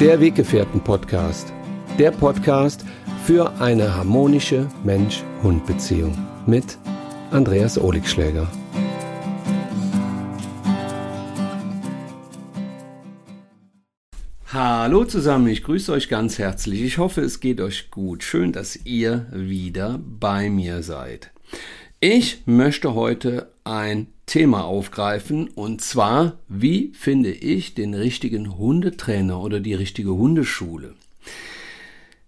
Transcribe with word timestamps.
Der 0.00 0.18
Weggefährten-Podcast. 0.18 1.52
Der 1.98 2.10
Podcast 2.10 2.86
für 3.26 3.60
eine 3.60 3.94
harmonische 3.94 4.66
Mensch-Hund-Beziehung 4.82 6.16
mit 6.46 6.78
Andreas 7.30 7.78
Oligschläger. 7.78 8.50
Hallo 14.46 15.04
zusammen, 15.04 15.48
ich 15.48 15.62
grüße 15.64 15.92
euch 15.92 16.08
ganz 16.08 16.38
herzlich. 16.38 16.80
Ich 16.80 16.96
hoffe, 16.96 17.20
es 17.20 17.40
geht 17.40 17.60
euch 17.60 17.90
gut. 17.90 18.22
Schön, 18.22 18.52
dass 18.52 18.76
ihr 18.86 19.26
wieder 19.32 20.00
bei 20.02 20.48
mir 20.48 20.82
seid. 20.82 21.30
Ich 22.00 22.44
möchte 22.46 22.94
heute 22.94 23.52
ein 23.70 24.08
Thema 24.26 24.64
aufgreifen 24.64 25.48
und 25.48 25.80
zwar, 25.80 26.38
wie 26.48 26.92
finde 26.94 27.30
ich 27.30 27.74
den 27.74 27.94
richtigen 27.94 28.58
Hundetrainer 28.58 29.40
oder 29.40 29.60
die 29.60 29.74
richtige 29.74 30.12
Hundeschule? 30.12 30.94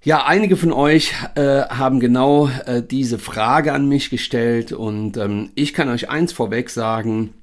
Ja, 0.05 0.25
einige 0.27 0.57
von 0.57 0.73
euch 0.73 1.13
äh, 1.37 1.63
haben 1.63 2.01
genau 2.01 2.49
äh, 2.49 2.83
diese 2.83 3.19
Frage 3.19 3.73
an 3.73 3.89
mich 3.89 4.11
gestellt 4.11 4.73
und 4.73 5.17
ähm, 5.17 5.51
ich 5.55 5.75
kann 5.75 5.89
euch 5.89 6.09
eins 6.09 6.33
vorweg 6.33 6.71
sagen, 6.71 7.35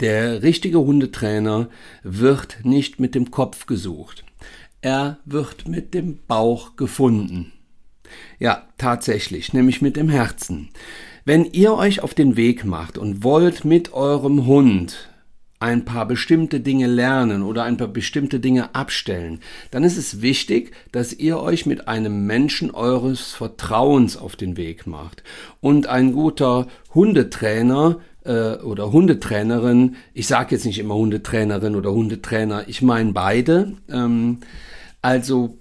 der 0.00 0.42
richtige 0.42 0.78
Hundetrainer 0.78 1.68
wird 2.02 2.58
nicht 2.64 3.00
mit 3.00 3.14
dem 3.14 3.30
Kopf 3.30 3.66
gesucht. 3.66 4.24
Er 4.82 5.18
wird 5.24 5.68
mit 5.68 5.94
dem 5.94 6.18
Bauch 6.26 6.76
gefunden. 6.76 7.52
Ja, 8.38 8.66
tatsächlich, 8.78 9.52
nämlich 9.52 9.82
mit 9.82 9.96
dem 9.96 10.08
Herzen. 10.08 10.70
Wenn 11.24 11.44
ihr 11.44 11.74
euch 11.74 12.02
auf 12.02 12.14
den 12.14 12.36
Weg 12.36 12.64
macht 12.64 12.96
und 12.96 13.22
wollt 13.22 13.64
mit 13.64 13.92
eurem 13.92 14.46
Hund 14.46 15.10
ein 15.58 15.84
paar 15.84 16.08
bestimmte 16.08 16.60
Dinge 16.60 16.86
lernen 16.86 17.42
oder 17.42 17.64
ein 17.64 17.76
paar 17.76 17.88
bestimmte 17.88 18.40
Dinge 18.40 18.74
abstellen, 18.74 19.40
dann 19.70 19.84
ist 19.84 19.98
es 19.98 20.22
wichtig, 20.22 20.72
dass 20.90 21.12
ihr 21.12 21.38
euch 21.38 21.66
mit 21.66 21.86
einem 21.86 22.26
Menschen 22.26 22.70
eures 22.70 23.32
Vertrauens 23.32 24.16
auf 24.16 24.36
den 24.36 24.56
Weg 24.56 24.86
macht. 24.86 25.22
Und 25.60 25.86
ein 25.86 26.12
guter 26.12 26.66
Hundetrainer 26.94 28.00
äh, 28.24 28.54
oder 28.54 28.90
Hundetrainerin, 28.90 29.96
ich 30.14 30.26
sage 30.26 30.54
jetzt 30.54 30.64
nicht 30.64 30.78
immer 30.78 30.94
Hundetrainerin 30.94 31.76
oder 31.76 31.92
Hundetrainer, 31.92 32.64
ich 32.66 32.80
meine 32.80 33.12
beide. 33.12 33.74
Ähm, 33.90 34.38
also 35.02 35.58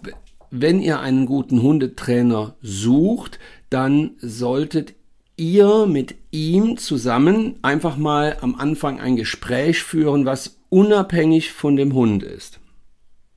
wenn 0.49 0.81
ihr 0.81 1.01
einen 1.01 1.25
guten 1.25 1.61
Hundetrainer 1.61 2.55
sucht, 2.61 3.37
dann 3.69 4.11
solltet 4.21 4.93
ihr 5.39 5.85
mit 5.87 6.15
ihm 6.31 6.77
zusammen 6.77 7.55
einfach 7.61 7.97
mal 7.97 8.37
am 8.41 8.55
Anfang 8.55 8.99
ein 8.99 9.15
Gespräch 9.15 9.81
führen, 9.81 10.25
was 10.25 10.59
unabhängig 10.69 11.51
von 11.51 11.75
dem 11.75 11.93
Hund 11.93 12.21
ist. 12.21 12.59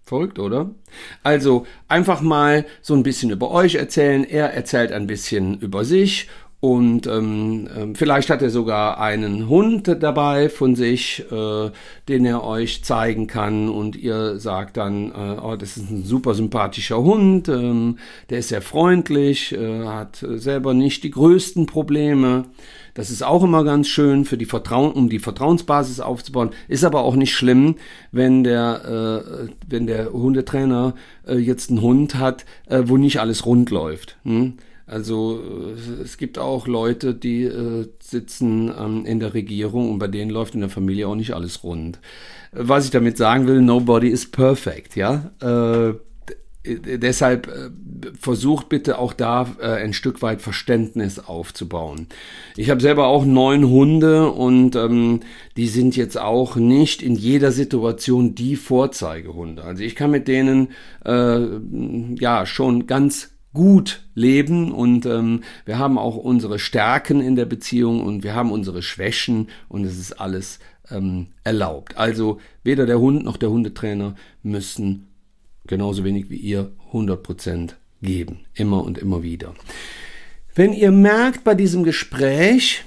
Folgt, 0.05 0.39
oder? 0.39 0.75
Also 1.23 1.67
einfach 1.89 2.21
mal 2.21 2.67
so 2.83 2.93
ein 2.93 3.03
bisschen 3.03 3.31
über 3.31 3.51
euch 3.51 3.77
erzählen. 3.77 4.25
Er 4.25 4.53
erzählt 4.53 4.93
ein 4.93 5.07
bisschen 5.07 5.59
über 5.61 5.85
sich 5.85 6.29
und 6.65 7.09
ähm, 7.09 7.69
ähm, 7.77 7.97
vielleicht 7.97 8.31
hat 8.31 8.41
er 8.41 8.51
sogar 8.51 9.01
einen 9.01 9.49
Hund 9.49 9.97
dabei 9.99 10.49
von 10.49 10.77
sich, 10.77 11.25
äh, 11.33 11.71
den 12.09 12.25
er 12.25 12.45
euch 12.45 12.85
zeigen 12.85 13.27
kann. 13.27 13.69
Und 13.69 13.97
ihr 13.97 14.39
sagt 14.39 14.77
dann, 14.77 15.11
äh, 15.11 15.41
oh, 15.43 15.57
das 15.57 15.77
ist 15.77 15.91
ein 15.91 16.05
super 16.05 16.35
sympathischer 16.35 17.03
Hund, 17.03 17.49
ähm, 17.49 17.99
der 18.31 18.39
ist 18.39 18.51
sehr 18.51 18.63
freundlich, 18.63 19.51
äh, 19.51 19.87
hat 19.87 20.25
selber 20.25 20.73
nicht 20.73 21.03
die 21.03 21.11
größten 21.11 21.67
Probleme. 21.67 22.45
Das 22.95 23.11
ist 23.11 23.25
auch 23.25 23.43
immer 23.43 23.65
ganz 23.65 23.89
schön 23.89 24.25
für 24.25 24.39
die 24.39 24.47
Vertrauen, 24.47 24.93
um 24.93 25.09
die 25.09 25.19
Vertrauensbasis 25.19 25.99
aufzubauen. 25.99 26.51
Ist 26.69 26.85
aber 26.85 27.03
auch 27.03 27.17
nicht 27.17 27.35
schlimm, 27.35 27.75
wenn 28.13 28.45
der, 28.45 29.25
äh, 29.35 29.49
wenn 29.69 29.89
der 29.89 30.13
Hundetrainer 30.13 30.95
äh, 31.27 31.39
jetzt 31.39 31.71
einen 31.71 31.83
Hund 31.83 32.15
hat, 32.15 32.45
äh, 32.69 32.83
wo 32.85 32.99
nicht 32.99 33.19
alles 33.19 33.47
rund 33.47 33.71
läuft. 33.71 34.17
Hm? 34.23 34.59
Also 34.93 35.41
äh, 35.41 36.03
es 36.03 36.19
gibt 36.19 36.39
auch 36.39 36.67
Leute, 36.67 37.15
die 37.15 37.45
äh, 37.45 37.89
sitzen 38.01 38.71
ähm, 38.79 39.07
in 39.07 39.21
der 39.21 39.33
Regierung 39.33 39.91
und 39.91 39.99
bei 39.99 40.09
denen 40.09 40.31
läuft 40.31 40.55
in 40.55 40.61
der 40.61 40.69
Familie 40.69 41.09
auch 41.09 41.15
nicht 41.15 41.33
alles 41.33 41.65
rund. 41.65 41.99
Was 42.53 42.85
ich 42.85 42.91
damit 42.91 43.17
sagen 43.17 43.47
will, 43.47 43.63
nobody 43.63 44.09
is 44.09 44.31
perfect, 44.31 44.95
ja. 44.95 45.31
Äh, 45.41 45.95
deshalb 46.65 47.49
äh, 47.49 47.71
versucht 48.21 48.69
bitte 48.69 48.99
auch 48.99 49.15
da 49.15 49.49
äh, 49.61 49.67
ein 49.67 49.95
Stück 49.95 50.21
weit 50.21 50.43
Verständnis 50.43 51.19
aufzubauen. 51.19 52.09
Ich 52.57 52.69
habe 52.69 52.83
selber 52.83 53.07
auch 53.07 53.25
neun 53.25 53.69
Hunde 53.69 54.31
und 54.31 54.77
ähm, 54.77 55.21
die 55.57 55.69
sind 55.69 55.97
jetzt 55.97 56.19
auch 56.19 56.57
nicht 56.57 57.01
in 57.01 57.15
jeder 57.15 57.51
Situation 57.51 58.35
die 58.35 58.57
Vorzeigehunde. 58.57 59.65
Also 59.65 59.83
ich 59.83 59.97
kann 59.97 60.11
mit 60.11 60.29
denen 60.29 60.69
äh, 61.05 61.41
ja 62.21 62.45
schon 62.45 62.87
ganz 62.87 63.32
gut 63.53 64.03
leben 64.15 64.73
und 64.73 65.07
ähm, 65.07 65.43
wir 65.65 65.79
haben 65.79 65.99
auch 65.99 66.17
unsere 66.17 66.59
Stärken 66.59 67.21
in 67.21 67.37
der 67.37 67.45
Beziehung 67.45 68.03
und 68.03 68.23
wir 68.23 68.35
haben 68.35 68.51
unsere 68.51 68.83
Schwächen 68.83 69.49
und 69.69 69.85
es 69.85 69.99
ist 69.99 70.13
alles 70.13 70.59
ähm, 70.91 71.29
erlaubt. 71.45 71.97
Also 71.97 72.41
weder 72.65 72.87
der 72.87 72.99
Hund 73.01 73.25
noch 73.25 73.37
der 73.37 73.51
Hundetrainer 73.51 74.15
müssen 74.43 75.09
genauso 75.67 76.05
wenig 76.05 76.31
wie 76.31 76.37
ihr 76.37 76.73
100% 76.93 77.75
geben. 78.01 78.41
Immer 78.55 78.83
und 78.85 78.99
immer 78.99 79.23
wieder. 79.23 79.55
Wenn 80.55 80.73
ihr 80.73 80.91
merkt 80.91 81.45
bei 81.45 81.55
diesem 81.55 81.83
Gespräch, 81.83 82.85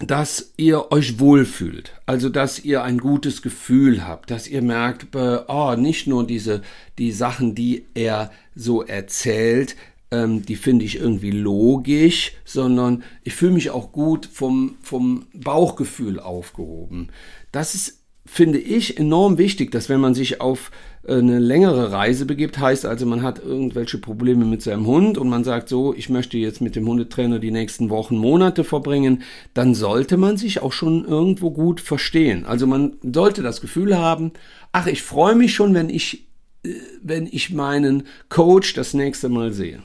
dass 0.00 0.52
ihr 0.56 0.90
euch 0.92 1.20
wohlfühlt, 1.20 1.92
also 2.06 2.30
dass 2.30 2.64
ihr 2.64 2.82
ein 2.82 2.98
gutes 2.98 3.42
Gefühl 3.42 4.06
habt, 4.06 4.30
dass 4.30 4.48
ihr 4.48 4.62
merkt, 4.62 5.14
äh, 5.14 5.40
oh, 5.46 5.74
nicht 5.76 6.06
nur 6.06 6.26
diese 6.26 6.62
die 6.98 7.12
Sachen, 7.12 7.54
die 7.54 7.84
er 7.94 8.30
so 8.54 8.82
erzählt, 8.82 9.76
ähm, 10.10 10.44
die 10.44 10.56
finde 10.56 10.86
ich 10.86 10.96
irgendwie 10.96 11.30
logisch, 11.30 12.32
sondern 12.44 13.04
ich 13.24 13.34
fühle 13.34 13.52
mich 13.52 13.70
auch 13.70 13.92
gut 13.92 14.26
vom 14.26 14.76
vom 14.80 15.26
Bauchgefühl 15.34 16.18
aufgehoben. 16.18 17.08
Das 17.52 17.74
ist 17.74 18.00
finde 18.24 18.58
ich 18.58 18.96
enorm 18.98 19.38
wichtig, 19.38 19.70
dass 19.70 19.88
wenn 19.88 20.00
man 20.00 20.14
sich 20.14 20.40
auf 20.40 20.70
eine 21.06 21.38
längere 21.38 21.92
Reise 21.92 22.26
begibt, 22.26 22.58
heißt 22.58 22.84
also, 22.84 23.06
man 23.06 23.22
hat 23.22 23.38
irgendwelche 23.42 23.98
Probleme 23.98 24.44
mit 24.44 24.62
seinem 24.62 24.86
Hund 24.86 25.16
und 25.16 25.28
man 25.28 25.44
sagt 25.44 25.68
so, 25.68 25.94
ich 25.94 26.10
möchte 26.10 26.36
jetzt 26.36 26.60
mit 26.60 26.76
dem 26.76 26.86
Hundetrainer 26.86 27.38
die 27.38 27.50
nächsten 27.50 27.88
Wochen, 27.88 28.18
Monate 28.18 28.64
verbringen, 28.64 29.22
dann 29.54 29.74
sollte 29.74 30.18
man 30.18 30.36
sich 30.36 30.60
auch 30.60 30.72
schon 30.72 31.06
irgendwo 31.06 31.50
gut 31.50 31.80
verstehen. 31.80 32.44
Also 32.44 32.66
man 32.66 32.98
sollte 33.02 33.42
das 33.42 33.62
Gefühl 33.62 33.96
haben, 33.96 34.32
ach, 34.72 34.86
ich 34.86 35.02
freue 35.02 35.34
mich 35.34 35.54
schon, 35.54 35.72
wenn 35.72 35.88
ich, 35.88 36.28
äh, 36.64 36.74
wenn 37.02 37.26
ich 37.26 37.50
meinen 37.50 38.06
Coach 38.28 38.74
das 38.74 38.92
nächste 38.92 39.30
Mal 39.30 39.52
sehe. 39.52 39.82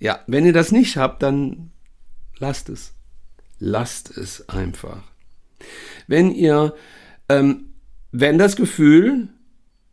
Ja, 0.00 0.20
wenn 0.26 0.44
ihr 0.44 0.54
das 0.54 0.72
nicht 0.72 0.96
habt, 0.96 1.22
dann 1.22 1.70
lasst 2.38 2.68
es. 2.68 2.94
Lasst 3.60 4.16
es 4.16 4.48
einfach. 4.48 5.02
Wenn 6.06 6.34
ihr, 6.34 6.74
ähm, 7.28 7.69
wenn 8.12 8.38
das 8.38 8.56
Gefühl 8.56 9.28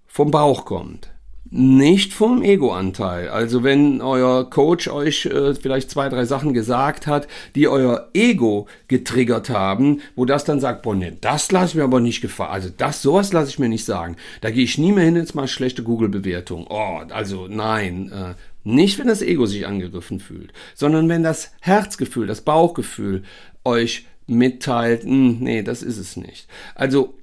vom 0.06 0.32
Bauch 0.32 0.66
kommt, 0.66 1.12
nicht 1.50 2.14
vom 2.14 2.44
Ego-Anteil. 2.44 3.30
Also 3.30 3.64
wenn 3.64 4.02
euer 4.02 4.50
Coach 4.50 4.90
euch 4.90 5.26
äh, 5.28 5.54
vielleicht 5.54 5.90
zwei, 5.90 6.10
drei 6.10 6.26
Sachen 6.26 6.54
gesagt 6.54 7.08
hat, 7.08 7.28
die 7.56 7.68
euer 7.68 8.10
Ego 8.14 8.68
getriggert 8.88 9.50
haben, 9.50 10.02
wo 10.16 10.26
das 10.26 10.44
dann 10.44 10.60
sagt, 10.60 10.82
boah, 10.82 10.96
nee, 10.96 11.14
das 11.22 11.52
lasse 11.52 11.70
ich 11.70 11.76
mir 11.76 11.84
aber 11.84 12.00
nicht 12.00 12.22
gefallen. 12.22 12.52
Also 12.52 12.70
das, 12.76 13.02
sowas 13.02 13.32
lasse 13.32 13.50
ich 13.50 13.60
mir 13.60 13.70
nicht 13.70 13.86
sagen. 13.86 14.18
Da 14.42 14.52
gehe 14.52 14.64
ich 14.64 14.78
nie 14.78 14.92
mehr 14.92 15.06
hin, 15.06 15.16
jetzt 15.16 15.36
mal 15.36 15.48
schlechte 15.48 15.84
Google-Bewertung. 15.84 16.68
Oh, 16.70 17.02
also 17.10 17.48
nein. 17.48 18.12
Äh, 18.12 18.34
nicht, 18.64 19.00
wenn 19.00 19.08
das 19.08 19.22
Ego 19.22 19.46
sich 19.46 19.66
angegriffen 19.66 20.20
fühlt, 20.20 20.52
sondern 20.76 21.08
wenn 21.08 21.24
das 21.24 21.52
Herzgefühl, 21.62 22.28
das 22.28 22.42
Bauchgefühl 22.42 23.24
euch 23.64 24.06
mitteilt, 24.26 25.04
hm, 25.04 25.38
nee, 25.40 25.64
das 25.64 25.82
ist 25.82 25.98
es 25.98 26.18
nicht. 26.18 26.48
Also 26.76 27.16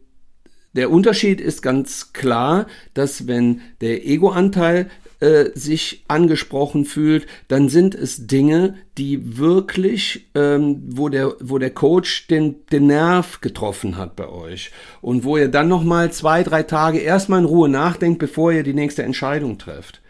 der 0.74 0.90
Unterschied 0.90 1.40
ist 1.40 1.62
ganz 1.62 2.12
klar, 2.12 2.66
dass 2.94 3.26
wenn 3.26 3.60
der 3.80 4.06
Ego-Anteil 4.06 4.90
äh, 5.20 5.50
sich 5.54 6.04
angesprochen 6.08 6.84
fühlt, 6.84 7.26
dann 7.48 7.68
sind 7.68 7.94
es 7.94 8.26
Dinge, 8.26 8.74
die 8.98 9.38
wirklich, 9.38 10.26
ähm, 10.34 10.82
wo 10.86 11.08
der, 11.08 11.34
wo 11.40 11.58
der 11.58 11.70
Coach 11.70 12.26
den, 12.26 12.66
den 12.72 12.88
Nerv 12.88 13.40
getroffen 13.40 13.96
hat 13.96 14.16
bei 14.16 14.28
euch 14.28 14.70
und 15.00 15.24
wo 15.24 15.36
ihr 15.36 15.48
dann 15.48 15.68
noch 15.68 15.84
mal 15.84 16.12
zwei, 16.12 16.42
drei 16.42 16.62
Tage 16.62 16.98
erstmal 16.98 17.38
in 17.40 17.46
Ruhe 17.46 17.68
nachdenkt, 17.68 18.18
bevor 18.18 18.52
ihr 18.52 18.64
die 18.64 18.74
nächste 18.74 19.02
Entscheidung 19.02 19.56
trefft. 19.56 20.02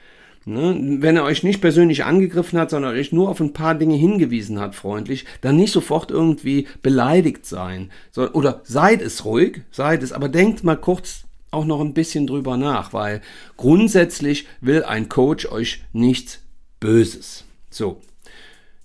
Ne? 0.47 0.99
Wenn 1.01 1.17
er 1.17 1.25
euch 1.25 1.43
nicht 1.43 1.61
persönlich 1.61 2.05
angegriffen 2.05 2.59
hat, 2.59 2.71
sondern 2.71 2.95
euch 2.95 3.13
nur 3.13 3.29
auf 3.31 3.41
ein 3.41 3.53
paar 3.53 3.75
Dinge 3.75 3.97
hingewiesen 3.97 4.61
hat, 4.61 4.75
freundlich, 4.75 5.25
dann 5.41 5.57
nicht 5.57 5.73
sofort 5.73 6.11
irgendwie 6.11 6.67
beleidigt 6.83 7.47
sein. 7.47 7.91
So, 8.13 8.31
oder 8.33 8.61
seid 8.65 9.01
es 9.01 9.25
ruhig, 9.25 9.63
seid 9.71 10.03
es, 10.03 10.13
aber 10.13 10.29
denkt 10.29 10.63
mal 10.65 10.77
kurz 10.77 11.25
auch 11.51 11.65
noch 11.65 11.81
ein 11.81 11.95
bisschen 11.95 12.27
drüber 12.27 12.57
nach, 12.57 12.93
weil 12.93 13.23
grundsätzlich 13.57 14.47
will 14.61 14.83
ein 14.83 15.09
Coach 15.09 15.47
euch 15.47 15.83
nichts 15.93 16.41
Böses. 16.81 17.45
So. 17.71 18.01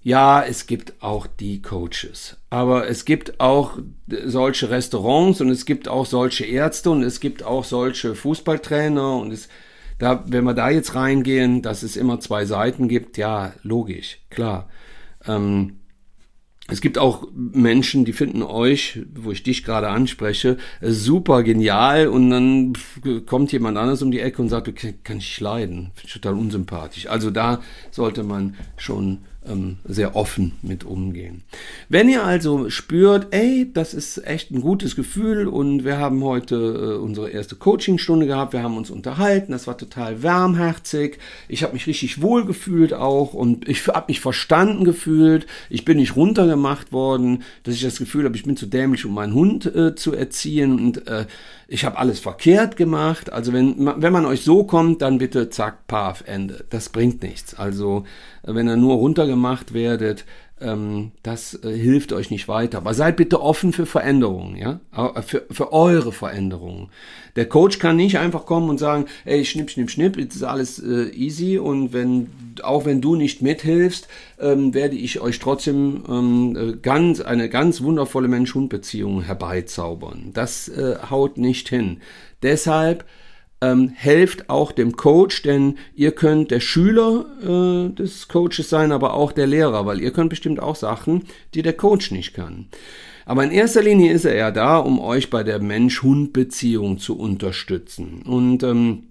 ja, 0.01 0.41
es 0.41 0.65
gibt 0.65 0.93
auch 1.01 1.27
die 1.27 1.61
Coaches, 1.61 2.37
aber 2.49 2.87
es 2.87 3.05
gibt 3.05 3.39
auch 3.39 3.77
solche 4.07 4.69
Restaurants 4.69 5.41
und 5.41 5.49
es 5.49 5.65
gibt 5.65 5.87
auch 5.87 6.05
solche 6.05 6.45
Ärzte 6.45 6.91
und 6.91 7.03
es 7.03 7.19
gibt 7.19 7.43
auch 7.43 7.65
solche 7.65 8.15
Fußballtrainer 8.15 9.17
und 9.17 9.31
es, 9.31 9.49
da, 9.99 10.23
wenn 10.27 10.45
wir 10.45 10.53
da 10.53 10.69
jetzt 10.69 10.95
reingehen, 10.95 11.61
dass 11.61 11.83
es 11.83 11.95
immer 11.95 12.19
zwei 12.19 12.45
Seiten 12.45 12.87
gibt, 12.87 13.17
ja, 13.17 13.53
logisch, 13.63 14.19
klar. 14.29 14.69
Ähm, 15.25 15.75
es 16.71 16.81
gibt 16.81 16.97
auch 16.97 17.27
Menschen, 17.33 18.05
die 18.05 18.13
finden 18.13 18.43
euch, 18.43 18.99
wo 19.15 19.31
ich 19.31 19.43
dich 19.43 19.63
gerade 19.63 19.89
anspreche, 19.89 20.57
super 20.81 21.43
genial 21.43 22.07
und 22.07 22.29
dann 22.29 22.73
kommt 23.25 23.51
jemand 23.51 23.77
anders 23.77 24.01
um 24.01 24.11
die 24.11 24.19
Ecke 24.19 24.41
und 24.41 24.49
sagt, 24.49 24.67
du 24.67 24.73
kann 24.73 25.17
ich 25.17 25.39
leiden, 25.39 25.91
finde 25.95 26.07
ich 26.07 26.13
total 26.13 26.35
unsympathisch. 26.35 27.07
Also 27.07 27.31
da 27.31 27.61
sollte 27.91 28.23
man 28.23 28.55
schon 28.77 29.19
ähm, 29.49 29.77
sehr 29.83 30.15
offen 30.15 30.53
mit 30.61 30.83
umgehen. 30.83 31.43
Wenn 31.89 32.09
ihr 32.09 32.23
also 32.23 32.69
spürt, 32.69 33.27
ey, 33.31 33.69
das 33.73 33.93
ist 33.93 34.25
echt 34.25 34.51
ein 34.51 34.61
gutes 34.61 34.95
Gefühl 34.95 35.47
und 35.47 35.83
wir 35.83 35.97
haben 35.97 36.23
heute 36.23 36.55
äh, 36.55 37.03
unsere 37.03 37.29
erste 37.29 37.55
Coachingstunde 37.55 38.27
gehabt, 38.27 38.53
wir 38.53 38.63
haben 38.63 38.77
uns 38.77 38.89
unterhalten, 38.89 39.51
das 39.51 39.67
war 39.67 39.77
total 39.77 40.23
warmherzig, 40.23 41.19
ich 41.47 41.63
habe 41.63 41.73
mich 41.73 41.87
richtig 41.87 42.21
wohl 42.21 42.45
gefühlt 42.45 42.93
auch 42.93 43.33
und 43.33 43.67
ich 43.67 43.87
habe 43.87 44.05
mich 44.07 44.19
verstanden 44.19 44.83
gefühlt, 44.83 45.47
ich 45.69 45.85
bin 45.85 45.97
nicht 45.97 46.15
runtergemacht 46.15 46.91
worden, 46.91 47.43
dass 47.63 47.75
ich 47.75 47.81
das 47.81 47.97
Gefühl 47.97 48.25
habe, 48.25 48.35
ich 48.35 48.43
bin 48.43 48.57
zu 48.57 48.65
dämlich, 48.65 49.05
um 49.05 49.13
meinen 49.13 49.33
Hund 49.33 49.65
äh, 49.65 49.95
zu 49.95 50.13
erziehen. 50.13 50.79
Und 50.79 51.07
äh, 51.07 51.25
ich 51.71 51.85
habe 51.85 51.99
alles 51.99 52.19
verkehrt 52.19 52.77
gemacht. 52.77 53.31
Also 53.31 53.53
wenn, 53.53 53.75
wenn 54.01 54.11
man 54.11 54.25
euch 54.25 54.43
so 54.43 54.63
kommt, 54.63 55.03
dann 55.03 55.19
bitte 55.19 55.49
zack, 55.49 55.85
paf, 55.87 56.23
Ende. 56.25 56.65
Das 56.71 56.89
bringt 56.89 57.21
nichts. 57.21 57.53
Also 57.53 58.05
wenn 58.41 58.67
ihr 58.67 58.75
nur 58.75 58.95
runtergemacht 58.95 59.73
werdet, 59.73 60.25
ähm, 60.61 61.11
das 61.23 61.63
äh, 61.63 61.71
hilft 61.71 62.13
euch 62.13 62.31
nicht 62.31 62.47
weiter. 62.47 62.79
Aber 62.79 62.93
seid 62.93 63.17
bitte 63.17 63.41
offen 63.41 63.73
für 63.73 63.85
Veränderungen, 63.85 64.55
ja, 64.55 64.79
äh, 64.95 65.21
für, 65.21 65.45
für 65.49 65.73
eure 65.73 66.11
Veränderungen. 66.11 66.89
Der 67.35 67.47
Coach 67.47 67.79
kann 67.79 67.95
nicht 67.95 68.17
einfach 68.17 68.45
kommen 68.45 68.69
und 68.69 68.77
sagen, 68.77 69.05
ey, 69.25 69.45
schnipp, 69.45 69.69
schnipp, 69.69 69.89
schnipp, 69.89 70.17
jetzt 70.17 70.35
ist 70.35 70.43
alles 70.43 70.79
äh, 70.79 71.09
easy 71.09 71.57
und 71.57 71.93
wenn, 71.93 72.29
auch 72.63 72.85
wenn 72.85 73.01
du 73.01 73.15
nicht 73.15 73.41
mithilfst, 73.41 74.07
ähm, 74.39 74.73
werde 74.73 74.95
ich 74.95 75.21
euch 75.21 75.39
trotzdem 75.39 76.03
ähm, 76.09 76.57
äh, 76.57 76.77
ganz, 76.77 77.21
eine 77.21 77.49
ganz 77.49 77.81
wundervolle 77.81 78.27
Mensch-Hund-Beziehung 78.27 79.21
herbeizaubern. 79.21 80.31
Das 80.33 80.67
äh, 80.69 80.97
haut 81.09 81.37
nicht 81.37 81.69
hin. 81.69 82.01
Deshalb 82.41 83.05
ähm, 83.61 83.89
helft 83.89 84.49
auch 84.49 84.71
dem 84.71 84.95
Coach, 84.95 85.41
denn 85.41 85.77
ihr 85.95 86.11
könnt 86.11 86.51
der 86.51 86.59
Schüler 86.59 87.25
äh, 87.41 87.93
des 87.93 88.27
Coaches 88.27 88.69
sein, 88.69 88.91
aber 88.91 89.13
auch 89.13 89.31
der 89.31 89.47
Lehrer, 89.47 89.85
weil 89.85 90.01
ihr 90.01 90.11
könnt 90.11 90.29
bestimmt 90.29 90.61
auch 90.61 90.75
Sachen, 90.75 91.23
die 91.53 91.61
der 91.61 91.73
Coach 91.73 92.11
nicht 92.11 92.33
kann. 92.33 92.67
Aber 93.25 93.43
in 93.43 93.51
erster 93.51 93.83
Linie 93.83 94.11
ist 94.11 94.25
er 94.25 94.35
ja 94.35 94.49
da, 94.49 94.77
um 94.77 94.99
euch 94.99 95.29
bei 95.29 95.43
der 95.43 95.59
Mensch-Hund-Beziehung 95.59 96.97
zu 96.97 97.15
unterstützen. 97.15 98.23
Und 98.23 98.63
ähm, 98.63 99.08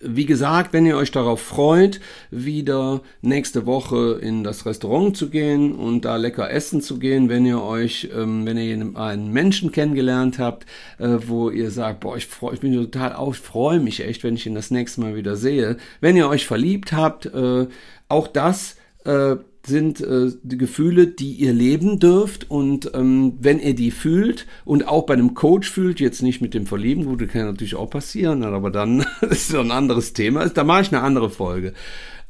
wie 0.00 0.26
gesagt, 0.26 0.72
wenn 0.72 0.86
ihr 0.86 0.96
euch 0.96 1.10
darauf 1.12 1.40
freut, 1.40 2.00
wieder 2.30 3.02
nächste 3.22 3.66
Woche 3.66 4.18
in 4.20 4.44
das 4.44 4.66
Restaurant 4.66 5.16
zu 5.16 5.30
gehen 5.30 5.74
und 5.74 6.04
da 6.04 6.16
lecker 6.16 6.50
essen 6.50 6.80
zu 6.80 6.98
gehen, 6.98 7.28
wenn 7.28 7.46
ihr 7.46 7.62
euch, 7.62 8.10
ähm, 8.14 8.46
wenn 8.46 8.56
ihr 8.56 8.96
einen 8.96 9.32
Menschen 9.32 9.72
kennengelernt 9.72 10.38
habt, 10.38 10.66
äh, 10.98 11.18
wo 11.26 11.50
ihr 11.50 11.70
sagt, 11.70 12.00
boah, 12.00 12.16
ich, 12.16 12.26
freu, 12.26 12.52
ich 12.52 12.60
bin 12.60 12.74
total 12.74 13.14
auf, 13.14 13.36
ich 13.36 13.42
freue 13.42 13.80
mich 13.80 14.00
echt, 14.04 14.24
wenn 14.24 14.34
ich 14.34 14.46
ihn 14.46 14.54
das 14.54 14.70
nächste 14.70 15.00
Mal 15.00 15.16
wieder 15.16 15.36
sehe. 15.36 15.76
Wenn 16.00 16.16
ihr 16.16 16.28
euch 16.28 16.46
verliebt 16.46 16.92
habt, 16.92 17.26
äh, 17.26 17.66
auch 18.08 18.28
das 18.28 18.76
äh, 19.04 19.36
sind 19.66 20.00
äh, 20.00 20.30
die 20.42 20.56
Gefühle, 20.56 21.06
die 21.06 21.32
ihr 21.32 21.52
leben 21.52 21.98
dürft 21.98 22.50
und 22.50 22.90
ähm, 22.94 23.34
wenn 23.40 23.60
ihr 23.60 23.74
die 23.74 23.90
fühlt 23.90 24.46
und 24.64 24.88
auch 24.88 25.04
bei 25.04 25.14
einem 25.14 25.34
Coach 25.34 25.70
fühlt, 25.70 26.00
jetzt 26.00 26.22
nicht 26.22 26.40
mit 26.40 26.54
dem 26.54 26.66
Verlieben, 26.66 27.04
gut, 27.04 27.20
das 27.20 27.28
kann 27.28 27.46
natürlich 27.46 27.74
auch 27.74 27.90
passieren, 27.90 28.42
aber 28.42 28.70
dann 28.70 29.04
ist 29.30 29.48
so 29.48 29.60
ein 29.60 29.70
anderes 29.70 30.12
Thema, 30.12 30.48
da 30.48 30.64
mache 30.64 30.82
ich 30.82 30.92
eine 30.92 31.02
andere 31.02 31.30
Folge. 31.30 31.74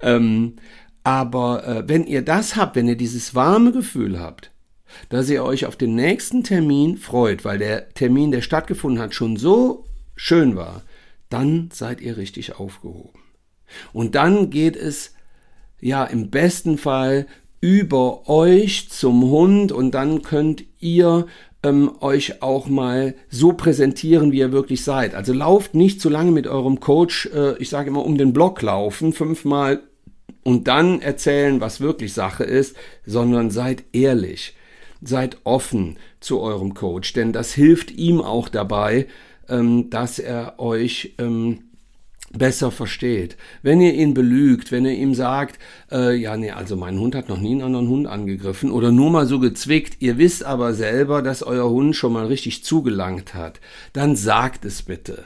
Ähm, 0.00 0.54
aber 1.04 1.66
äh, 1.66 1.88
wenn 1.88 2.04
ihr 2.04 2.22
das 2.22 2.56
habt, 2.56 2.76
wenn 2.76 2.88
ihr 2.88 2.96
dieses 2.96 3.34
warme 3.34 3.72
Gefühl 3.72 4.18
habt, 4.20 4.50
dass 5.08 5.30
ihr 5.30 5.44
euch 5.44 5.66
auf 5.66 5.76
den 5.76 5.94
nächsten 5.94 6.42
Termin 6.42 6.96
freut, 6.96 7.44
weil 7.44 7.58
der 7.58 7.90
Termin, 7.90 8.32
der 8.32 8.42
stattgefunden 8.42 9.00
hat, 9.00 9.14
schon 9.14 9.36
so 9.36 9.84
schön 10.16 10.56
war, 10.56 10.82
dann 11.28 11.70
seid 11.72 12.00
ihr 12.00 12.16
richtig 12.16 12.56
aufgehoben. 12.56 13.20
Und 13.92 14.16
dann 14.16 14.50
geht 14.50 14.76
es 14.76 15.14
ja 15.80 16.04
im 16.04 16.30
besten 16.30 16.78
Fall 16.78 17.26
über 17.60 18.28
euch 18.28 18.88
zum 18.90 19.22
Hund 19.24 19.72
und 19.72 19.92
dann 19.92 20.22
könnt 20.22 20.64
ihr 20.78 21.26
ähm, 21.62 21.92
euch 22.00 22.42
auch 22.42 22.68
mal 22.68 23.14
so 23.28 23.52
präsentieren, 23.52 24.32
wie 24.32 24.38
ihr 24.38 24.52
wirklich 24.52 24.82
seid. 24.82 25.14
Also 25.14 25.32
lauft 25.32 25.74
nicht 25.74 26.00
zu 26.00 26.08
lange 26.08 26.30
mit 26.30 26.46
eurem 26.46 26.80
Coach, 26.80 27.26
äh, 27.34 27.56
ich 27.58 27.68
sage 27.68 27.90
immer 27.90 28.04
um 28.04 28.16
den 28.16 28.32
Block 28.32 28.62
laufen, 28.62 29.12
fünfmal 29.12 29.82
und 30.42 30.68
dann 30.68 31.02
erzählen, 31.02 31.60
was 31.60 31.80
wirklich 31.80 32.14
Sache 32.14 32.44
ist, 32.44 32.76
sondern 33.04 33.50
seid 33.50 33.84
ehrlich, 33.92 34.56
seid 35.02 35.38
offen 35.44 35.98
zu 36.20 36.40
eurem 36.40 36.72
Coach, 36.72 37.12
denn 37.12 37.32
das 37.32 37.52
hilft 37.52 37.90
ihm 37.90 38.22
auch 38.22 38.48
dabei, 38.48 39.06
ähm, 39.48 39.90
dass 39.90 40.18
er 40.18 40.58
euch 40.58 41.14
ähm, 41.18 41.69
besser 42.30 42.70
versteht. 42.70 43.36
Wenn 43.62 43.80
ihr 43.80 43.94
ihn 43.94 44.14
belügt, 44.14 44.72
wenn 44.72 44.84
ihr 44.84 44.94
ihm 44.94 45.14
sagt, 45.14 45.58
äh, 45.90 46.14
ja, 46.14 46.36
nee, 46.36 46.50
also 46.50 46.76
mein 46.76 46.98
Hund 46.98 47.14
hat 47.14 47.28
noch 47.28 47.40
nie 47.40 47.52
einen 47.52 47.62
anderen 47.62 47.88
Hund 47.88 48.06
angegriffen 48.06 48.70
oder 48.70 48.92
nur 48.92 49.10
mal 49.10 49.26
so 49.26 49.40
gezwickt, 49.40 49.96
ihr 50.00 50.18
wisst 50.18 50.44
aber 50.44 50.74
selber, 50.74 51.22
dass 51.22 51.42
euer 51.42 51.68
Hund 51.68 51.96
schon 51.96 52.12
mal 52.12 52.26
richtig 52.26 52.64
zugelangt 52.64 53.34
hat, 53.34 53.60
dann 53.92 54.16
sagt 54.16 54.64
es 54.64 54.82
bitte. 54.82 55.24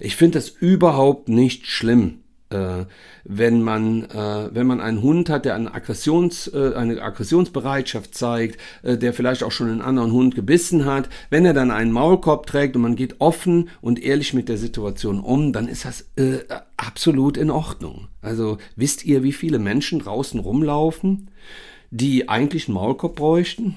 Ich 0.00 0.16
finde 0.16 0.38
das 0.38 0.48
überhaupt 0.48 1.28
nicht 1.28 1.66
schlimm 1.66 2.20
wenn 2.48 3.62
man 3.62 4.04
äh, 4.04 4.54
wenn 4.54 4.66
man 4.66 4.80
einen 4.80 5.02
Hund 5.02 5.30
hat, 5.30 5.44
der 5.44 5.56
eine 5.56 5.74
Aggressions 5.74 6.48
äh, 6.48 6.74
eine 6.74 7.02
Aggressionsbereitschaft 7.02 8.14
zeigt, 8.14 8.60
äh, 8.82 8.96
der 8.96 9.12
vielleicht 9.12 9.42
auch 9.42 9.50
schon 9.50 9.68
einen 9.68 9.80
anderen 9.80 10.12
Hund 10.12 10.34
gebissen 10.34 10.84
hat, 10.84 11.08
wenn 11.28 11.44
er 11.44 11.54
dann 11.54 11.70
einen 11.70 11.90
Maulkorb 11.90 12.46
trägt 12.46 12.76
und 12.76 12.82
man 12.82 12.96
geht 12.96 13.16
offen 13.20 13.68
und 13.80 14.02
ehrlich 14.02 14.32
mit 14.32 14.48
der 14.48 14.58
Situation 14.58 15.20
um, 15.20 15.52
dann 15.52 15.66
ist 15.66 15.84
das 15.84 16.06
äh, 16.16 16.38
absolut 16.76 17.36
in 17.36 17.50
Ordnung. 17.50 18.08
Also 18.22 18.58
wisst 18.76 19.04
ihr, 19.04 19.22
wie 19.22 19.32
viele 19.32 19.58
Menschen 19.58 19.98
draußen 19.98 20.38
rumlaufen, 20.38 21.30
die 21.90 22.28
eigentlich 22.28 22.68
einen 22.68 22.74
Maulkorb 22.74 23.16
bräuchten, 23.16 23.76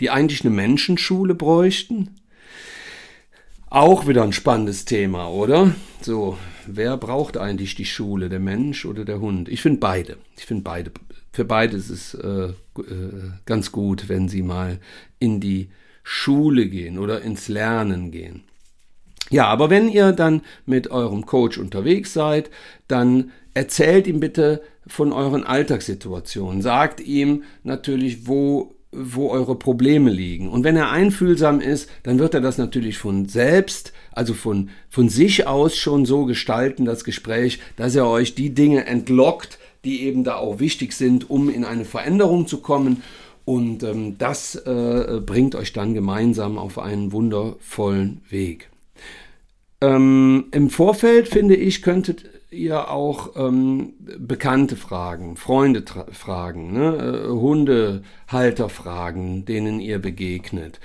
die 0.00 0.10
eigentlich 0.10 0.40
eine 0.40 0.54
Menschenschule 0.54 1.34
bräuchten? 1.34 2.14
Auch 3.68 4.06
wieder 4.06 4.22
ein 4.22 4.32
spannendes 4.32 4.84
Thema, 4.84 5.28
oder? 5.28 5.74
So, 6.00 6.38
wer 6.66 6.96
braucht 6.96 7.36
eigentlich 7.36 7.74
die 7.74 7.84
Schule, 7.84 8.28
der 8.28 8.40
Mensch 8.40 8.84
oder 8.84 9.04
der 9.04 9.20
Hund? 9.20 9.48
Ich 9.48 9.62
finde 9.62 9.80
beide. 9.80 10.16
Ich 10.36 10.46
finde 10.46 10.62
beide. 10.62 10.90
Für 11.32 11.44
beide 11.44 11.76
ist 11.76 11.90
es 11.90 12.14
äh, 12.14 12.48
äh, 12.48 12.52
ganz 13.44 13.72
gut, 13.72 14.08
wenn 14.08 14.28
sie 14.28 14.42
mal 14.42 14.78
in 15.18 15.40
die 15.40 15.68
Schule 16.02 16.66
gehen 16.68 16.98
oder 16.98 17.22
ins 17.22 17.48
Lernen 17.48 18.10
gehen. 18.10 18.44
Ja, 19.30 19.46
aber 19.46 19.70
wenn 19.70 19.88
ihr 19.88 20.12
dann 20.12 20.42
mit 20.66 20.90
eurem 20.90 21.26
Coach 21.26 21.58
unterwegs 21.58 22.12
seid, 22.12 22.50
dann 22.86 23.32
erzählt 23.54 24.06
ihm 24.06 24.20
bitte 24.20 24.62
von 24.86 25.12
euren 25.12 25.42
Alltagssituationen. 25.42 26.62
Sagt 26.62 27.00
ihm 27.00 27.42
natürlich, 27.64 28.28
wo 28.28 28.75
wo 28.96 29.30
eure 29.30 29.56
Probleme 29.56 30.10
liegen. 30.10 30.48
Und 30.48 30.64
wenn 30.64 30.76
er 30.76 30.90
einfühlsam 30.90 31.60
ist, 31.60 31.88
dann 32.02 32.18
wird 32.18 32.34
er 32.34 32.40
das 32.40 32.58
natürlich 32.58 32.98
von 32.98 33.28
selbst, 33.28 33.92
also 34.12 34.34
von, 34.34 34.70
von 34.88 35.08
sich 35.08 35.46
aus 35.46 35.76
schon 35.76 36.06
so 36.06 36.24
gestalten, 36.24 36.84
das 36.84 37.04
Gespräch, 37.04 37.60
dass 37.76 37.94
er 37.94 38.08
euch 38.08 38.34
die 38.34 38.50
Dinge 38.50 38.86
entlockt, 38.86 39.58
die 39.84 40.02
eben 40.02 40.24
da 40.24 40.36
auch 40.36 40.58
wichtig 40.58 40.92
sind, 40.92 41.30
um 41.30 41.48
in 41.48 41.64
eine 41.64 41.84
Veränderung 41.84 42.46
zu 42.46 42.58
kommen. 42.58 43.02
Und 43.44 43.82
ähm, 43.84 44.18
das 44.18 44.56
äh, 44.56 45.20
bringt 45.24 45.54
euch 45.54 45.72
dann 45.72 45.94
gemeinsam 45.94 46.58
auf 46.58 46.78
einen 46.78 47.12
wundervollen 47.12 48.20
Weg. 48.28 48.68
Ähm, 49.80 50.46
Im 50.50 50.70
Vorfeld, 50.70 51.28
finde 51.28 51.54
ich, 51.54 51.82
könntet 51.82 52.24
ihr 52.50 52.90
auch 52.90 53.36
ähm, 53.36 53.94
Bekannte 53.98 54.76
fragen, 54.76 55.36
Freunde 55.36 55.84
fragen, 56.12 56.72
ne? 56.72 57.24
äh, 57.26 57.28
Hundehalter 57.28 58.68
fragen, 58.68 59.44
denen 59.44 59.80
ihr 59.80 59.98
begegnet. 59.98 60.80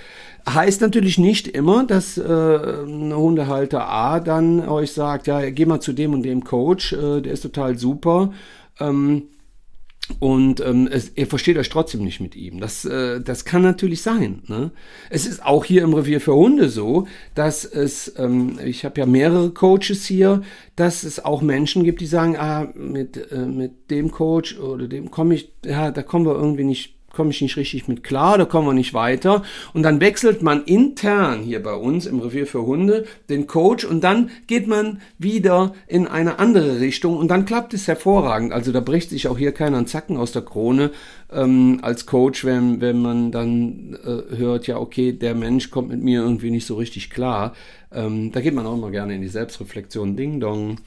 Heißt 0.50 0.82
natürlich 0.82 1.18
nicht 1.20 1.48
immer, 1.48 1.86
dass 1.86 2.18
äh, 2.18 2.24
ein 2.24 3.14
Hundehalter 3.14 3.88
A 3.88 4.20
dann 4.20 4.68
euch 4.68 4.92
sagt, 4.92 5.28
ja, 5.28 5.50
geh 5.52 5.66
mal 5.66 5.80
zu 5.82 5.94
dem 5.94 6.14
und 6.14 6.24
dem 6.24 6.44
Coach, 6.44 6.94
äh, 6.94 7.22
der 7.22 7.34
ist 7.34 7.42
total 7.42 7.78
super. 7.78 8.34
Ähm, 8.80 9.28
und 10.20 10.60
ähm, 10.60 10.90
es, 10.92 11.12
ihr 11.16 11.28
versteht 11.28 11.58
euch 11.58 11.70
trotzdem 11.70 12.04
nicht 12.04 12.20
mit 12.20 12.36
ihm. 12.36 12.60
Das, 12.60 12.86
äh, 12.86 13.22
das 13.22 13.46
kann 13.46 13.62
natürlich 13.62 14.02
sein. 14.02 14.44
Ne? 14.48 14.72
Es 15.10 15.26
ist 15.26 15.44
auch 15.46 15.64
hier 15.64 15.84
im 15.84 15.94
Revier 15.94 16.20
für 16.20 16.36
Hunde 16.36 16.70
so, 16.70 17.08
dass 17.36 17.66
es, 17.66 18.14
ähm, 18.18 18.60
ich 18.64 18.84
habe 18.84 19.00
ja 19.00 19.06
mehrere 19.06 19.52
Coaches 19.52 20.06
hier, 20.06 20.42
dass 20.76 21.04
es 21.04 21.24
auch 21.24 21.42
Menschen 21.42 21.84
gibt, 21.84 22.02
die 22.02 22.08
sagen, 22.08 22.36
ah, 22.38 22.72
mit, 22.76 23.32
äh, 23.32 23.46
mit 23.46 23.90
dem 23.90 24.12
Coach 24.12 24.58
oder 24.60 24.88
dem 24.88 25.12
komme 25.12 25.36
ich, 25.36 25.54
ja, 25.66 25.92
da 25.92 26.04
kommen 26.04 26.26
wir 26.26 26.36
irgendwie 26.36 26.66
nicht 26.66 26.96
komme 27.14 27.32
ich 27.32 27.42
nicht 27.42 27.58
richtig 27.58 27.88
mit 27.88 28.04
klar, 28.04 28.38
da 28.38 28.46
kommen 28.46 28.68
wir 28.68 28.74
nicht 28.74 28.94
weiter. 28.94 29.44
Und 29.74 29.84
dann 29.84 30.00
wechselt 30.00 30.42
man 30.42 30.64
intern 30.64 31.42
hier 31.42 31.62
bei 31.62 31.74
uns 31.74 32.06
im 32.06 32.20
Revier 32.20 32.48
für 32.48 32.66
Hunde 32.66 33.06
den 33.30 33.48
Coach 33.48 33.86
und 33.86 34.04
dann 34.04 34.30
geht 34.48 34.68
man 34.68 35.02
wieder 35.18 35.74
in 35.88 36.08
eine 36.08 36.40
andere 36.40 36.80
Richtung 36.80 37.18
und 37.18 37.30
dann 37.30 37.46
klappt 37.46 37.74
es 37.74 37.88
hervorragend. 37.88 38.54
Also 38.54 38.72
da 38.72 38.80
bricht 38.80 39.10
sich 39.10 39.28
auch 39.28 39.38
hier 39.38 39.52
keiner 39.52 39.78
einen 39.78 39.88
Zacken 39.88 40.18
aus 40.18 40.32
der 40.32 40.44
Krone 40.44 40.92
ähm, 41.32 41.80
als 41.82 42.06
Coach, 42.06 42.44
wenn, 42.44 42.82
wenn 42.82 43.02
man 43.02 43.32
dann 43.32 43.98
äh, 44.04 44.38
hört, 44.38 44.68
ja, 44.68 44.78
okay, 44.78 45.14
der 45.14 45.34
Mensch 45.36 45.70
kommt 45.70 45.90
mit 45.90 46.02
mir 46.02 46.22
irgendwie 46.22 46.52
nicht 46.52 46.66
so 46.66 46.76
richtig 46.76 47.10
klar. 47.10 47.54
Ähm, 47.92 48.32
da 48.32 48.42
geht 48.42 48.54
man 48.54 48.66
auch 48.66 48.76
immer 48.76 48.92
gerne 48.92 49.16
in 49.16 49.22
die 49.22 49.28
Selbstreflexion, 49.28 50.18
Ding 50.18 50.40
Dong. 50.40 50.80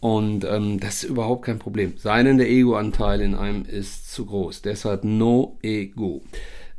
Und 0.00 0.44
ähm, 0.44 0.80
das 0.80 1.04
ist 1.04 1.10
überhaupt 1.10 1.44
kein 1.44 1.60
Problem. 1.60 1.94
Sei 1.96 2.22
denn 2.24 2.38
der 2.38 2.50
Ego-Anteil 2.50 3.20
in 3.20 3.36
einem 3.36 3.64
ist 3.64 4.12
zu 4.12 4.26
groß. 4.26 4.62
Deshalb 4.62 5.04
no 5.04 5.56
Ego. 5.62 6.22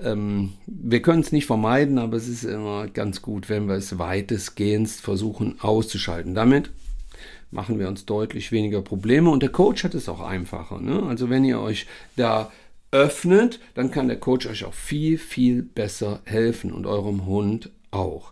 Ähm, 0.04 0.54
wir 0.66 1.02
können 1.02 1.22
es 1.22 1.32
nicht 1.32 1.46
vermeiden, 1.46 2.00
aber 2.00 2.18
es 2.18 2.28
ist 2.28 2.44
immer 2.44 2.88
ganz 2.88 3.22
gut, 3.22 3.48
wenn 3.48 3.68
wir 3.68 3.76
es 3.76 3.98
weitestgehend 3.98 4.90
versuchen 4.90 5.56
auszuschalten. 5.62 6.36
Damit 6.36 6.72
machen 7.52 7.80
wir 7.80 7.88
uns 7.88 8.06
deutlich 8.06 8.52
weniger 8.52 8.82
Probleme 8.82 9.30
und 9.30 9.44
der 9.44 9.50
Coach 9.50 9.84
hat 9.84 9.94
es 9.94 10.10
auch 10.10 10.20
einfacher. 10.20 10.82
Ne? 10.82 11.04
Also 11.04 11.30
wenn 11.30 11.46
ihr 11.46 11.62
euch 11.62 11.86
da 12.18 12.52
öffnet, 12.94 13.60
dann 13.74 13.92
kann 13.92 14.08
der 14.08 14.20
Coach 14.20 14.48
euch 14.48 14.64
auch 14.64 14.74
viel, 14.74 15.18
viel 15.18 15.64
besser 15.64 16.22
helfen 16.26 16.72
und 16.72 16.86
eurem 16.86 17.26
Hund 17.26 17.72
auch. 17.92 18.32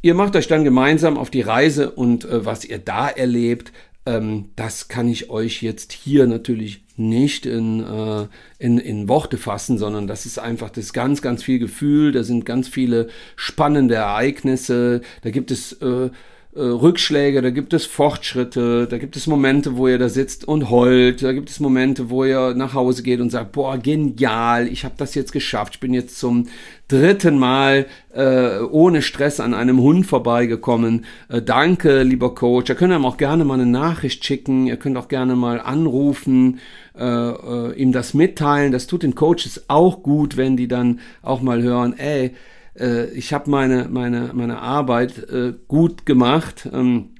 Ihr 0.00 0.14
macht 0.14 0.36
euch 0.36 0.46
dann 0.46 0.64
gemeinsam 0.64 1.18
auf 1.18 1.28
die 1.30 1.40
Reise 1.40 1.90
und 1.90 2.24
äh, 2.24 2.44
was 2.46 2.64
ihr 2.64 2.78
da 2.78 3.08
erlebt, 3.08 3.72
ähm, 4.06 4.50
das 4.54 4.88
kann 4.88 5.08
ich 5.08 5.28
euch 5.30 5.62
jetzt 5.62 5.92
hier 5.92 6.26
natürlich 6.26 6.84
nicht 6.96 7.44
in, 7.44 7.82
äh, 7.82 8.26
in, 8.58 8.78
in 8.78 9.08
Worte 9.08 9.36
fassen, 9.36 9.76
sondern 9.76 10.06
das 10.06 10.24
ist 10.24 10.38
einfach 10.38 10.70
das 10.70 10.92
ganz, 10.92 11.20
ganz 11.20 11.42
viel 11.42 11.58
Gefühl. 11.58 12.12
Da 12.12 12.22
sind 12.22 12.46
ganz 12.46 12.68
viele 12.68 13.08
spannende 13.34 13.96
Ereignisse. 13.96 15.02
Da 15.22 15.30
gibt 15.30 15.50
es 15.50 15.72
äh, 15.82 16.10
äh, 16.56 16.60
Rückschläge, 16.60 17.42
da 17.42 17.50
gibt 17.50 17.74
es 17.74 17.84
Fortschritte, 17.84 18.86
da 18.88 18.98
gibt 18.98 19.14
es 19.16 19.26
Momente, 19.26 19.76
wo 19.76 19.88
ihr 19.88 19.98
da 19.98 20.08
sitzt 20.08 20.48
und 20.48 20.70
heult, 20.70 21.22
da 21.22 21.32
gibt 21.32 21.50
es 21.50 21.60
Momente, 21.60 22.08
wo 22.08 22.24
ihr 22.24 22.54
nach 22.54 22.72
Hause 22.72 23.02
geht 23.02 23.20
und 23.20 23.30
sagt, 23.30 23.52
boah, 23.52 23.76
genial, 23.76 24.66
ich 24.66 24.84
habe 24.84 24.94
das 24.96 25.14
jetzt 25.14 25.32
geschafft, 25.32 25.74
ich 25.74 25.80
bin 25.80 25.92
jetzt 25.92 26.18
zum 26.18 26.48
dritten 26.88 27.38
Mal 27.38 27.86
äh, 28.14 28.60
ohne 28.60 29.02
Stress 29.02 29.38
an 29.40 29.54
einem 29.54 29.80
Hund 29.80 30.06
vorbeigekommen. 30.06 31.04
Äh, 31.28 31.42
danke, 31.42 32.02
lieber 32.02 32.34
Coach. 32.34 32.70
Ihr 32.70 32.76
könnt 32.76 32.94
ihm 32.94 33.04
auch 33.04 33.16
gerne 33.16 33.44
mal 33.44 33.54
eine 33.54 33.66
Nachricht 33.66 34.24
schicken, 34.24 34.66
ihr 34.66 34.76
könnt 34.76 34.96
auch 34.96 35.08
gerne 35.08 35.36
mal 35.36 35.60
anrufen, 35.60 36.60
äh, 36.96 37.04
äh, 37.04 37.74
ihm 37.74 37.92
das 37.92 38.14
mitteilen. 38.14 38.72
Das 38.72 38.86
tut 38.86 39.02
den 39.02 39.14
Coaches 39.14 39.64
auch 39.68 40.02
gut, 40.02 40.36
wenn 40.36 40.56
die 40.56 40.68
dann 40.68 41.00
auch 41.22 41.42
mal 41.42 41.62
hören, 41.62 41.98
ey, 41.98 42.34
äh, 42.78 43.06
ich 43.10 43.32
habe 43.32 43.50
meine, 43.50 43.88
meine, 43.90 44.30
meine 44.32 44.60
Arbeit 44.60 45.18
äh, 45.28 45.54
gut 45.68 46.06
gemacht. 46.06 46.68
Ähm, 46.72 47.10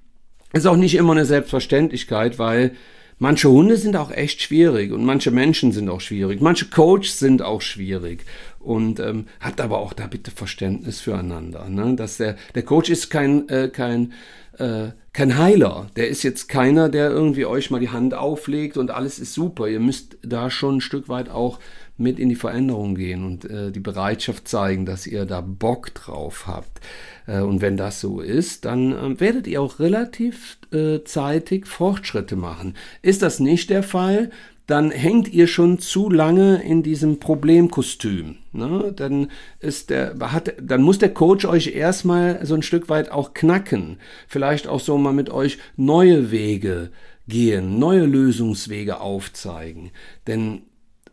ist 0.52 0.66
auch 0.66 0.76
nicht 0.76 0.94
immer 0.94 1.12
eine 1.12 1.24
Selbstverständlichkeit, 1.24 2.38
weil 2.38 2.72
manche 3.18 3.50
Hunde 3.50 3.76
sind 3.76 3.96
auch 3.96 4.10
echt 4.10 4.42
schwierig 4.42 4.92
und 4.92 5.04
manche 5.04 5.30
Menschen 5.30 5.72
sind 5.72 5.88
auch 5.88 6.00
schwierig. 6.00 6.40
Manche 6.40 6.66
Coaches 6.66 7.18
sind 7.18 7.42
auch 7.42 7.62
schwierig. 7.62 8.24
Und 8.58 8.98
ähm, 8.98 9.26
habt 9.40 9.60
aber 9.60 9.78
auch 9.78 9.92
da 9.92 10.08
bitte 10.08 10.32
Verständnis 10.32 11.00
füreinander. 11.00 11.68
Ne? 11.68 11.94
Dass 11.94 12.16
der, 12.16 12.36
der 12.54 12.64
Coach 12.64 12.90
ist 12.90 13.10
kein, 13.10 13.48
äh, 13.48 13.68
kein, 13.68 14.12
äh, 14.58 14.88
kein 15.12 15.38
Heiler. 15.38 15.86
Der 15.94 16.08
ist 16.08 16.24
jetzt 16.24 16.48
keiner, 16.48 16.88
der 16.88 17.10
irgendwie 17.10 17.46
euch 17.46 17.70
mal 17.70 17.78
die 17.78 17.90
Hand 17.90 18.12
auflegt 18.14 18.76
und 18.76 18.90
alles 18.90 19.20
ist 19.20 19.34
super. 19.34 19.68
Ihr 19.68 19.78
müsst 19.78 20.18
da 20.22 20.50
schon 20.50 20.78
ein 20.78 20.80
Stück 20.80 21.08
weit 21.08 21.28
auch 21.28 21.60
mit 21.98 22.18
in 22.18 22.28
die 22.28 22.34
Veränderung 22.36 22.94
gehen 22.94 23.24
und 23.24 23.44
äh, 23.44 23.72
die 23.72 23.80
Bereitschaft 23.80 24.48
zeigen, 24.48 24.86
dass 24.86 25.06
ihr 25.06 25.24
da 25.24 25.40
Bock 25.40 25.94
drauf 25.94 26.46
habt. 26.46 26.80
Äh, 27.26 27.40
und 27.40 27.60
wenn 27.60 27.76
das 27.76 28.00
so 28.00 28.20
ist, 28.20 28.64
dann 28.64 28.92
äh, 28.92 29.20
werdet 29.20 29.46
ihr 29.46 29.62
auch 29.62 29.78
relativ 29.78 30.58
äh, 30.72 31.02
zeitig 31.04 31.66
Fortschritte 31.66 32.36
machen. 32.36 32.74
Ist 33.02 33.22
das 33.22 33.40
nicht 33.40 33.70
der 33.70 33.82
Fall, 33.82 34.30
dann 34.66 34.90
hängt 34.90 35.32
ihr 35.32 35.46
schon 35.46 35.78
zu 35.78 36.10
lange 36.10 36.62
in 36.62 36.82
diesem 36.82 37.20
Problemkostüm. 37.20 38.38
Ne? 38.52 38.92
Dann, 38.94 39.28
ist 39.60 39.90
der, 39.90 40.16
hat, 40.32 40.54
dann 40.60 40.82
muss 40.82 40.98
der 40.98 41.14
Coach 41.14 41.44
euch 41.44 41.68
erstmal 41.68 42.44
so 42.44 42.54
ein 42.54 42.62
Stück 42.62 42.88
weit 42.88 43.12
auch 43.12 43.32
knacken. 43.32 43.98
Vielleicht 44.26 44.66
auch 44.66 44.80
so 44.80 44.98
mal 44.98 45.12
mit 45.12 45.30
euch 45.30 45.58
neue 45.76 46.32
Wege 46.32 46.90
gehen, 47.28 47.78
neue 47.78 48.06
Lösungswege 48.06 49.00
aufzeigen. 49.00 49.90
Denn 50.26 50.62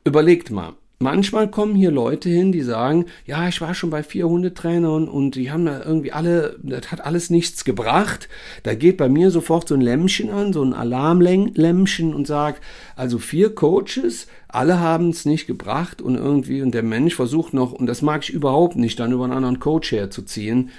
Überlegt 0.05 0.51
mal, 0.51 0.74
manchmal 1.00 1.50
kommen 1.50 1.75
hier 1.75 1.91
Leute 1.91 2.29
hin, 2.29 2.51
die 2.51 2.62
sagen, 2.62 3.05
ja, 3.25 3.48
ich 3.48 3.62
war 3.62 3.74
schon 3.74 3.89
bei 3.89 4.03
vier 4.03 4.27
Hundetrainern 4.27 5.07
und 5.07 5.36
die 5.36 5.51
haben 5.51 5.65
da 5.65 5.83
irgendwie 5.83 6.12
alle, 6.12 6.57
das 6.63 6.91
hat 6.91 7.05
alles 7.05 7.29
nichts 7.29 7.63
gebracht. 7.63 8.27
Da 8.63 8.74
geht 8.74 8.98
bei 8.98 9.10
mir 9.10 9.31
sofort 9.31 9.67
so 9.67 9.75
ein 9.75 9.81
Lämmchen 9.81 10.29
an, 10.29 10.51
so 10.51 10.63
ein 10.63 10.74
Alarmlämmchen 10.74 12.13
und 12.13 12.27
sagt, 12.27 12.62
also 12.95 13.17
vier 13.19 13.53
Coaches, 13.53 14.27
alle 14.48 14.79
haben 14.79 15.10
es 15.10 15.25
nicht 15.25 15.48
gebracht 15.48 16.01
und 16.01 16.15
irgendwie, 16.15 16.62
und 16.62 16.74
der 16.74 16.83
Mensch 16.83 17.15
versucht 17.15 17.53
noch, 17.53 17.72
und 17.72 17.86
das 17.86 18.01
mag 18.01 18.24
ich 18.24 18.29
überhaupt 18.29 18.75
nicht, 18.75 19.00
dann 19.00 19.12
über 19.12 19.24
einen 19.24 19.33
anderen 19.33 19.60
Coach 19.60 19.91
herzuziehen 19.91 20.69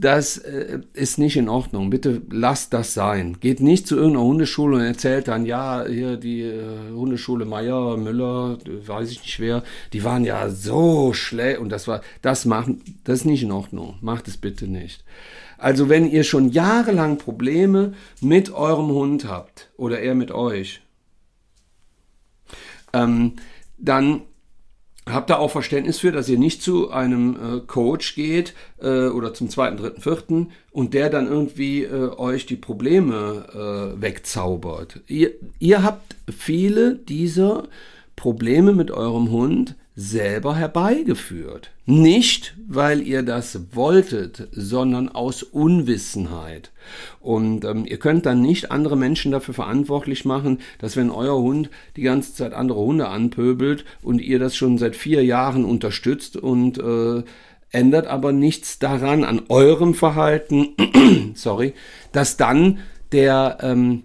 das 0.00 0.38
äh, 0.38 0.80
ist 0.92 1.18
nicht 1.18 1.36
in 1.36 1.48
Ordnung. 1.48 1.90
Bitte 1.90 2.22
lasst 2.30 2.72
das 2.72 2.94
sein. 2.94 3.38
Geht 3.40 3.60
nicht 3.60 3.86
zu 3.86 3.96
irgendeiner 3.96 4.24
Hundeschule 4.24 4.76
und 4.76 4.82
erzählt 4.82 5.26
dann, 5.26 5.44
ja, 5.44 5.84
hier 5.86 6.16
die 6.16 6.42
äh, 6.42 6.92
Hundeschule 6.92 7.44
Meier, 7.44 7.96
Müller, 7.96 8.58
weiß 8.64 9.10
ich 9.10 9.22
nicht 9.22 9.40
wer, 9.40 9.64
die 9.92 10.04
waren 10.04 10.24
ja 10.24 10.50
so 10.50 11.12
schlecht 11.12 11.58
und 11.58 11.70
das 11.70 11.88
war, 11.88 12.00
das 12.22 12.44
machen, 12.44 12.82
das 13.04 13.20
ist 13.20 13.24
nicht 13.24 13.42
in 13.42 13.52
Ordnung. 13.52 13.98
Macht 14.00 14.28
es 14.28 14.36
bitte 14.36 14.68
nicht. 14.68 15.04
Also 15.58 15.88
wenn 15.88 16.08
ihr 16.08 16.22
schon 16.22 16.50
jahrelang 16.50 17.18
Probleme 17.18 17.94
mit 18.20 18.52
eurem 18.52 18.88
Hund 18.90 19.28
habt 19.28 19.70
oder 19.76 19.98
er 19.98 20.14
mit 20.14 20.30
euch, 20.30 20.80
ähm, 22.92 23.32
dann 23.78 24.22
habt 25.12 25.30
da 25.30 25.36
auch 25.36 25.50
Verständnis 25.50 25.98
für, 25.98 26.12
dass 26.12 26.28
ihr 26.28 26.38
nicht 26.38 26.62
zu 26.62 26.90
einem 26.90 27.36
äh, 27.36 27.60
Coach 27.60 28.14
geht 28.14 28.54
äh, 28.80 29.08
oder 29.08 29.34
zum 29.34 29.48
zweiten, 29.48 29.76
dritten, 29.76 30.00
vierten 30.00 30.50
und 30.70 30.94
der 30.94 31.10
dann 31.10 31.26
irgendwie 31.26 31.84
äh, 31.84 32.10
euch 32.16 32.46
die 32.46 32.56
Probleme 32.56 33.94
äh, 33.96 34.00
wegzaubert. 34.00 35.00
Ihr, 35.06 35.32
ihr 35.58 35.82
habt 35.82 36.16
viele 36.36 36.96
dieser 36.96 37.64
Probleme 38.16 38.72
mit 38.72 38.90
eurem 38.90 39.30
Hund 39.30 39.74
selber 40.00 40.54
herbeigeführt. 40.54 41.72
Nicht, 41.84 42.54
weil 42.68 43.02
ihr 43.02 43.24
das 43.24 43.74
wolltet, 43.74 44.46
sondern 44.52 45.08
aus 45.08 45.42
Unwissenheit. 45.42 46.70
Und 47.18 47.64
ähm, 47.64 47.84
ihr 47.84 47.98
könnt 47.98 48.24
dann 48.24 48.40
nicht 48.40 48.70
andere 48.70 48.96
Menschen 48.96 49.32
dafür 49.32 49.54
verantwortlich 49.54 50.24
machen, 50.24 50.60
dass 50.78 50.96
wenn 50.96 51.10
euer 51.10 51.36
Hund 51.36 51.68
die 51.96 52.02
ganze 52.02 52.32
Zeit 52.32 52.52
andere 52.52 52.78
Hunde 52.78 53.08
anpöbelt 53.08 53.84
und 54.00 54.20
ihr 54.20 54.38
das 54.38 54.54
schon 54.54 54.78
seit 54.78 54.94
vier 54.94 55.24
Jahren 55.24 55.64
unterstützt 55.64 56.36
und 56.36 56.78
äh, 56.78 57.24
ändert 57.72 58.06
aber 58.06 58.30
nichts 58.30 58.78
daran, 58.78 59.24
an 59.24 59.42
eurem 59.48 59.94
Verhalten, 59.94 60.76
sorry, 61.34 61.74
dass 62.12 62.36
dann 62.36 62.78
der 63.10 63.58
ähm, 63.62 64.04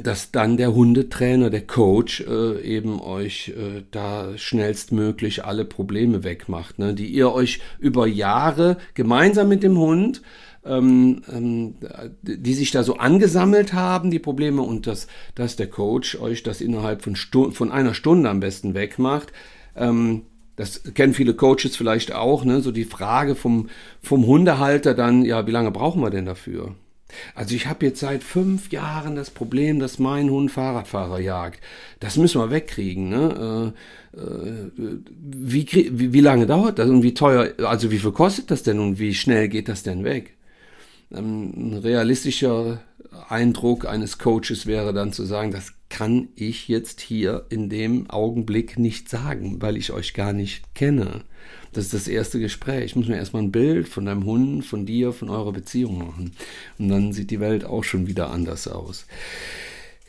dass 0.00 0.30
dann 0.30 0.56
der 0.56 0.74
Hundetrainer, 0.74 1.50
der 1.50 1.66
Coach 1.66 2.22
äh, 2.22 2.60
eben 2.62 3.00
euch 3.00 3.48
äh, 3.48 3.82
da 3.90 4.38
schnellstmöglich 4.38 5.44
alle 5.44 5.66
Probleme 5.66 6.24
wegmacht, 6.24 6.78
ne, 6.78 6.94
die 6.94 7.08
ihr 7.08 7.32
euch 7.32 7.60
über 7.78 8.06
Jahre 8.06 8.78
gemeinsam 8.94 9.48
mit 9.48 9.62
dem 9.62 9.76
Hund, 9.76 10.22
ähm, 10.64 11.22
ähm, 11.30 11.74
die 12.22 12.54
sich 12.54 12.70
da 12.70 12.84
so 12.84 12.96
angesammelt 12.96 13.74
haben, 13.74 14.10
die 14.10 14.18
Probleme, 14.18 14.62
und 14.62 14.86
dass, 14.86 15.08
dass 15.34 15.56
der 15.56 15.66
Coach 15.66 16.16
euch 16.18 16.42
das 16.42 16.62
innerhalb 16.62 17.02
von, 17.02 17.14
Stu 17.14 17.50
von 17.50 17.70
einer 17.70 17.92
Stunde 17.92 18.30
am 18.30 18.40
besten 18.40 18.72
wegmacht. 18.74 19.32
Ähm, 19.76 20.22
das 20.56 20.82
kennen 20.94 21.14
viele 21.14 21.34
Coaches 21.34 21.76
vielleicht 21.76 22.14
auch, 22.14 22.44
ne? 22.44 22.60
so 22.60 22.72
die 22.72 22.84
Frage 22.84 23.34
vom, 23.34 23.68
vom 24.02 24.26
Hundehalter 24.26 24.94
dann, 24.94 25.24
ja, 25.24 25.46
wie 25.46 25.50
lange 25.50 25.70
brauchen 25.70 26.02
wir 26.02 26.10
denn 26.10 26.26
dafür? 26.26 26.74
Also 27.34 27.54
ich 27.54 27.66
habe 27.66 27.86
jetzt 27.86 28.00
seit 28.00 28.22
fünf 28.22 28.70
Jahren 28.72 29.16
das 29.16 29.30
Problem, 29.30 29.78
dass 29.78 29.98
mein 29.98 30.30
Hund 30.30 30.50
Fahrradfahrer 30.50 31.20
jagt. 31.20 31.60
Das 32.00 32.16
müssen 32.16 32.40
wir 32.40 32.50
wegkriegen. 32.50 33.08
Ne? 33.08 33.72
Äh, 34.14 34.18
äh, 34.20 34.70
wie, 35.20 35.66
wie, 35.72 36.12
wie 36.12 36.20
lange 36.20 36.46
dauert 36.46 36.78
das 36.78 36.88
und 36.88 37.02
wie 37.02 37.14
teuer, 37.14 37.52
also 37.64 37.90
wie 37.90 37.98
viel 37.98 38.12
kostet 38.12 38.50
das 38.50 38.62
denn 38.62 38.78
und 38.78 38.98
wie 38.98 39.14
schnell 39.14 39.48
geht 39.48 39.68
das 39.68 39.82
denn 39.82 40.04
weg? 40.04 40.34
Ähm, 41.14 41.52
ein 41.56 41.74
realistischer 41.78 42.80
Eindruck 43.28 43.86
eines 43.86 44.18
Coaches 44.18 44.66
wäre 44.66 44.92
dann 44.92 45.12
zu 45.12 45.24
sagen, 45.24 45.50
das 45.50 45.72
kann 45.92 46.28
ich 46.36 46.68
jetzt 46.68 47.02
hier 47.02 47.44
in 47.50 47.68
dem 47.68 48.08
Augenblick 48.08 48.78
nicht 48.78 49.10
sagen, 49.10 49.60
weil 49.60 49.76
ich 49.76 49.92
euch 49.92 50.14
gar 50.14 50.32
nicht 50.32 50.74
kenne. 50.74 51.20
Das 51.74 51.84
ist 51.84 51.92
das 51.92 52.08
erste 52.08 52.40
Gespräch. 52.40 52.86
Ich 52.86 52.96
muss 52.96 53.08
mir 53.08 53.18
erstmal 53.18 53.42
ein 53.42 53.52
Bild 53.52 53.88
von 53.88 54.06
deinem 54.06 54.24
Hund, 54.24 54.64
von 54.64 54.86
dir, 54.86 55.12
von 55.12 55.28
eurer 55.28 55.52
Beziehung 55.52 55.98
machen. 55.98 56.32
Und 56.78 56.88
dann 56.88 57.12
sieht 57.12 57.30
die 57.30 57.40
Welt 57.40 57.66
auch 57.66 57.84
schon 57.84 58.06
wieder 58.06 58.30
anders 58.30 58.68
aus. 58.68 59.04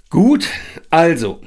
Gut, 0.09 0.47
also, 0.89 1.41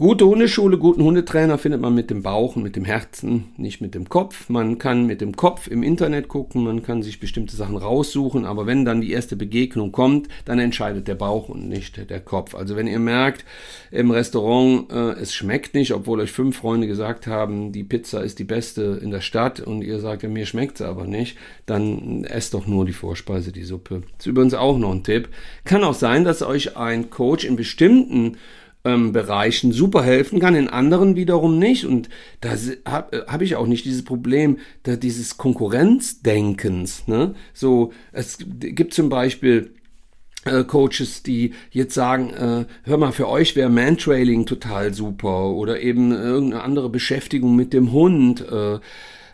Gute 0.00 0.24
Hundeschule, 0.24 0.78
guten 0.78 1.02
Hundetrainer 1.02 1.58
findet 1.58 1.82
man 1.82 1.94
mit 1.94 2.08
dem 2.08 2.22
Bauch 2.22 2.56
und 2.56 2.62
mit 2.62 2.74
dem 2.74 2.86
Herzen, 2.86 3.52
nicht 3.58 3.82
mit 3.82 3.94
dem 3.94 4.08
Kopf. 4.08 4.48
Man 4.48 4.78
kann 4.78 5.04
mit 5.04 5.20
dem 5.20 5.36
Kopf 5.36 5.66
im 5.66 5.82
Internet 5.82 6.26
gucken, 6.26 6.64
man 6.64 6.82
kann 6.82 7.02
sich 7.02 7.20
bestimmte 7.20 7.54
Sachen 7.54 7.76
raussuchen, 7.76 8.46
aber 8.46 8.64
wenn 8.64 8.86
dann 8.86 9.02
die 9.02 9.12
erste 9.12 9.36
Begegnung 9.36 9.92
kommt, 9.92 10.28
dann 10.46 10.58
entscheidet 10.58 11.06
der 11.06 11.16
Bauch 11.16 11.50
und 11.50 11.68
nicht 11.68 12.08
der 12.08 12.20
Kopf. 12.20 12.54
Also 12.54 12.76
wenn 12.76 12.86
ihr 12.86 12.98
merkt 12.98 13.44
im 13.90 14.10
Restaurant, 14.10 14.90
äh, 14.90 15.20
es 15.20 15.34
schmeckt 15.34 15.74
nicht, 15.74 15.92
obwohl 15.92 16.20
euch 16.20 16.32
fünf 16.32 16.56
Freunde 16.56 16.86
gesagt 16.86 17.26
haben, 17.26 17.70
die 17.70 17.84
Pizza 17.84 18.22
ist 18.22 18.38
die 18.38 18.44
beste 18.44 18.98
in 19.02 19.10
der 19.10 19.20
Stadt 19.20 19.60
und 19.60 19.82
ihr 19.82 20.00
sagt, 20.00 20.22
ja, 20.22 20.30
mir 20.30 20.46
schmeckt 20.46 20.78
sie 20.78 20.88
aber 20.88 21.04
nicht, 21.04 21.36
dann 21.66 22.24
esst 22.24 22.54
doch 22.54 22.66
nur 22.66 22.86
die 22.86 22.94
Vorspeise, 22.94 23.52
die 23.52 23.64
Suppe. 23.64 24.00
Das 24.16 24.20
ist 24.20 24.30
übrigens 24.30 24.54
auch 24.54 24.78
noch 24.78 24.92
ein 24.92 25.04
Tipp. 25.04 25.28
Kann 25.64 25.84
auch 25.84 25.92
sein, 25.92 26.24
dass 26.24 26.40
euch 26.40 26.78
ein 26.78 27.10
Coach 27.10 27.44
in 27.44 27.56
bestimmten 27.56 28.38
ähm, 28.84 29.12
Bereichen 29.12 29.72
super 29.72 30.02
helfen 30.02 30.40
kann, 30.40 30.54
in 30.54 30.68
anderen 30.68 31.16
wiederum 31.16 31.58
nicht. 31.58 31.84
Und 31.84 32.08
da 32.40 32.50
habe 32.86 33.16
äh, 33.18 33.26
hab 33.26 33.42
ich 33.42 33.56
auch 33.56 33.66
nicht 33.66 33.84
dieses 33.84 34.04
Problem 34.04 34.58
da 34.82 34.96
dieses 34.96 35.36
Konkurrenzdenkens. 35.36 37.06
Ne? 37.06 37.34
So, 37.52 37.92
es 38.12 38.38
gibt 38.58 38.94
zum 38.94 39.08
Beispiel 39.08 39.74
äh, 40.44 40.64
Coaches, 40.64 41.22
die 41.22 41.52
jetzt 41.70 41.94
sagen, 41.94 42.30
äh, 42.30 42.64
hör 42.84 42.96
mal, 42.96 43.12
für 43.12 43.28
euch 43.28 43.56
wäre 43.56 43.68
Mantrailing 43.68 44.46
total 44.46 44.94
super 44.94 45.50
oder 45.50 45.80
eben 45.80 46.12
irgendeine 46.12 46.62
andere 46.62 46.88
Beschäftigung 46.88 47.56
mit 47.56 47.74
dem 47.74 47.92
Hund. 47.92 48.46
Äh, 48.50 48.78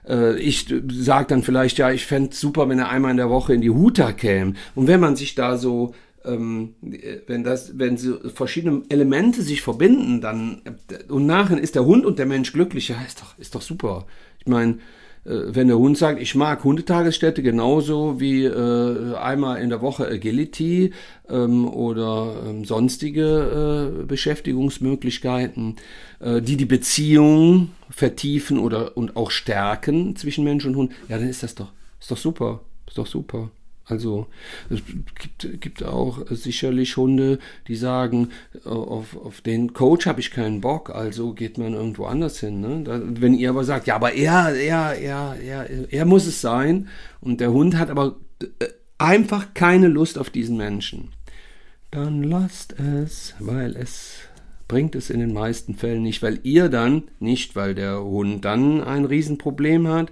äh 0.09 0.37
ich 0.41 0.67
sage 0.91 1.27
dann 1.29 1.45
vielleicht, 1.45 1.79
ja, 1.79 1.93
ich 1.93 2.07
fände 2.07 2.35
super, 2.35 2.69
wenn 2.69 2.81
er 2.81 2.89
einmal 2.89 3.13
in 3.13 3.17
der 3.19 3.31
Woche 3.31 3.55
in 3.55 3.61
die 3.61 3.71
Huta 3.71 4.13
käme. 4.13 4.55
Und 4.75 4.89
wenn 4.89 4.99
man 4.99 5.15
sich 5.15 5.37
da 5.37 5.57
so 5.57 5.95
wenn 6.27 7.45
das, 7.45 7.79
wenn 7.79 7.97
so 7.97 8.19
verschiedene 8.31 8.83
Elemente 8.89 9.43
sich 9.43 9.63
verbinden, 9.63 10.21
dann 10.21 10.63
und 11.09 11.27
nachher 11.27 11.59
ist 11.59 11.75
der 11.75 11.85
Hund 11.85 12.05
und 12.05 12.19
der 12.19 12.27
Mensch 12.27 12.53
glücklich, 12.53 12.89
ja, 12.89 12.97
ist 13.07 13.21
doch, 13.21 13.39
ist 13.39 13.55
doch 13.55 13.63
super. 13.63 14.07
Ich 14.41 14.47
meine, 14.47 14.79
äh, 15.27 15.55
wenn 15.55 15.69
der 15.69 15.79
Hund 15.79 15.99
sagt, 15.99 16.21
ich 16.21 16.35
mag 16.35 16.63
Hundetagesstätte 16.65 17.43
genauso 17.43 18.21
wie 18.21 18.45
äh, 18.45 19.15
einmal 19.17 19.61
in 19.61 19.71
der 19.71 19.81
Woche 19.81 20.07
Agility 20.07 20.93
ähm, 21.29 21.69
oder 21.69 22.37
ähm, 22.47 22.65
sonstige 22.65 24.01
äh, 24.03 24.05
Beschäftigungsmöglichkeiten, 24.05 25.77
äh, 26.21 26.41
die 26.41 26.57
die 26.57 26.65
Beziehung 26.65 27.71
vertiefen 27.91 28.59
oder 28.59 28.97
und 28.97 29.17
auch 29.17 29.31
stärken 29.31 30.17
zwischen 30.17 30.45
Mensch 30.45 30.65
und 30.65 30.77
Hund, 30.77 30.93
ja, 31.09 31.19
dann 31.19 31.29
ist 31.29 31.43
das 31.43 31.55
doch, 31.55 31.73
ist 32.01 32.11
doch 32.11 32.17
super, 32.17 32.61
ist 32.87 32.99
doch 32.99 33.07
super. 33.07 33.51
Also 33.89 34.27
es 34.69 34.81
gibt, 35.21 35.61
gibt 35.61 35.85
auch 35.85 36.27
sicherlich 36.31 36.97
Hunde, 36.97 37.39
die 37.69 37.77
sagen, 37.77 38.31
auf, 38.65 39.17
auf 39.17 39.41
den 39.43 39.75
Coach 39.75 40.07
habe 40.07 40.21
ich 40.21 40.33
keinen 40.33 40.61
Bock, 40.61 40.91
also 40.91 41.33
geht 41.33 41.57
man 41.57 41.75
irgendwo 41.75 42.07
anders 42.07 42.41
hin. 42.41 42.61
Ne? 42.61 42.83
Da, 42.83 43.01
wenn 43.05 43.35
ihr 43.35 43.51
aber 43.51 43.63
sagt, 43.63 43.87
ja, 43.87 43.95
aber 43.95 44.13
er, 44.13 44.55
er, 44.55 44.95
er, 44.99 45.37
er, 45.41 45.93
er 45.93 46.05
muss 46.05 46.27
es 46.27 46.41
sein 46.41 46.89
und 47.21 47.41
der 47.41 47.53
Hund 47.53 47.79
hat 47.79 47.91
aber 47.91 48.17
äh, 48.41 48.67
einfach 48.99 49.55
keine 49.55 49.87
Lust 49.87 50.19
auf 50.19 50.31
diesen 50.31 50.57
Menschen, 50.57 51.13
dann 51.93 52.25
lasst 52.25 52.75
es, 52.81 53.35
weil 53.39 53.77
es 53.77 54.19
bringt 54.67 54.97
es 54.97 55.11
in 55.11 55.21
den 55.21 55.33
meisten 55.33 55.75
Fällen 55.75 56.03
nicht, 56.03 56.23
weil 56.23 56.41
ihr 56.43 56.69
dann, 56.69 57.05
nicht 57.21 57.55
weil 57.55 57.77
der 57.77 58.03
Hund 58.03 58.45
dann 58.45 58.83
ein 58.83 59.05
Riesenproblem 59.05 59.87
hat, 59.87 60.11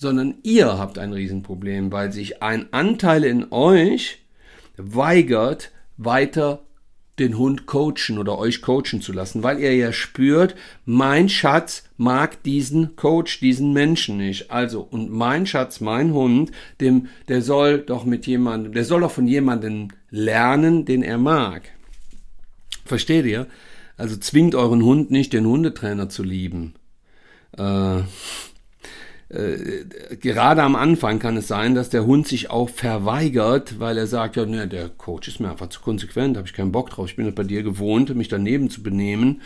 sondern 0.00 0.36
ihr 0.44 0.78
habt 0.78 0.98
ein 0.98 1.12
Riesenproblem, 1.12 1.92
weil 1.92 2.10
sich 2.10 2.42
ein 2.42 2.72
Anteil 2.72 3.22
in 3.22 3.52
euch 3.52 4.20
weigert, 4.78 5.72
weiter 5.98 6.60
den 7.18 7.36
Hund 7.36 7.66
coachen 7.66 8.16
oder 8.16 8.38
euch 8.38 8.62
coachen 8.62 9.02
zu 9.02 9.12
lassen, 9.12 9.42
weil 9.42 9.58
ihr 9.58 9.76
ja 9.76 9.92
spürt, 9.92 10.54
mein 10.86 11.28
Schatz 11.28 11.84
mag 11.98 12.42
diesen 12.44 12.96
Coach, 12.96 13.40
diesen 13.40 13.74
Menschen 13.74 14.16
nicht. 14.16 14.50
Also, 14.50 14.80
und 14.80 15.10
mein 15.10 15.44
Schatz, 15.44 15.80
mein 15.80 16.14
Hund, 16.14 16.50
dem, 16.80 17.08
der 17.28 17.42
soll 17.42 17.80
doch 17.80 18.06
mit 18.06 18.26
jemandem, 18.26 18.72
der 18.72 18.86
soll 18.86 19.02
doch 19.02 19.10
von 19.10 19.26
jemandem 19.26 19.88
lernen, 20.08 20.86
den 20.86 21.02
er 21.02 21.18
mag. 21.18 21.68
Versteht 22.86 23.26
ihr? 23.26 23.48
Also 23.98 24.16
zwingt 24.16 24.54
euren 24.54 24.82
Hund 24.82 25.10
nicht, 25.10 25.34
den 25.34 25.44
Hundetrainer 25.44 26.08
zu 26.08 26.22
lieben. 26.22 26.72
Äh, 27.58 28.00
äh, 29.30 29.84
gerade 30.20 30.62
am 30.62 30.74
Anfang 30.74 31.20
kann 31.20 31.36
es 31.36 31.46
sein, 31.48 31.74
dass 31.74 31.88
der 31.88 32.04
Hund 32.04 32.26
sich 32.26 32.50
auch 32.50 32.68
verweigert, 32.68 33.78
weil 33.78 33.96
er 33.96 34.08
sagt, 34.08 34.36
ja, 34.36 34.44
ne, 34.44 34.66
der 34.66 34.88
Coach 34.88 35.28
ist 35.28 35.40
mir 35.40 35.50
einfach 35.50 35.68
zu 35.68 35.80
konsequent, 35.80 36.36
habe 36.36 36.48
ich 36.48 36.52
keinen 36.52 36.72
Bock 36.72 36.90
drauf, 36.90 37.06
ich 37.06 37.16
bin 37.16 37.32
bei 37.32 37.44
dir 37.44 37.62
gewohnt, 37.62 38.14
mich 38.14 38.28
daneben 38.28 38.70
zu 38.70 38.82
benehmen, 38.82 39.40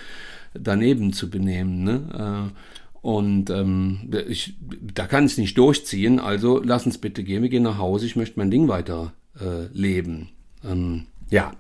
daneben 0.54 1.12
zu 1.12 1.28
benehmen, 1.28 1.84
ne? 1.84 2.50
Äh, 2.50 2.58
und 3.02 3.50
ähm, 3.50 4.10
ich, 4.28 4.54
da 4.80 5.06
kann 5.06 5.26
ich 5.26 5.36
nicht 5.36 5.58
durchziehen, 5.58 6.18
also 6.18 6.62
lass 6.64 6.86
uns 6.86 6.96
bitte 6.96 7.22
gehen, 7.22 7.42
wir 7.42 7.50
gehen 7.50 7.62
nach 7.62 7.76
Hause, 7.76 8.06
ich 8.06 8.16
möchte 8.16 8.38
mein 8.38 8.50
Ding 8.50 8.66
weiter 8.66 9.12
äh, 9.38 9.66
leben. 9.74 10.30
Ähm, 10.64 11.04
ja, 11.28 11.52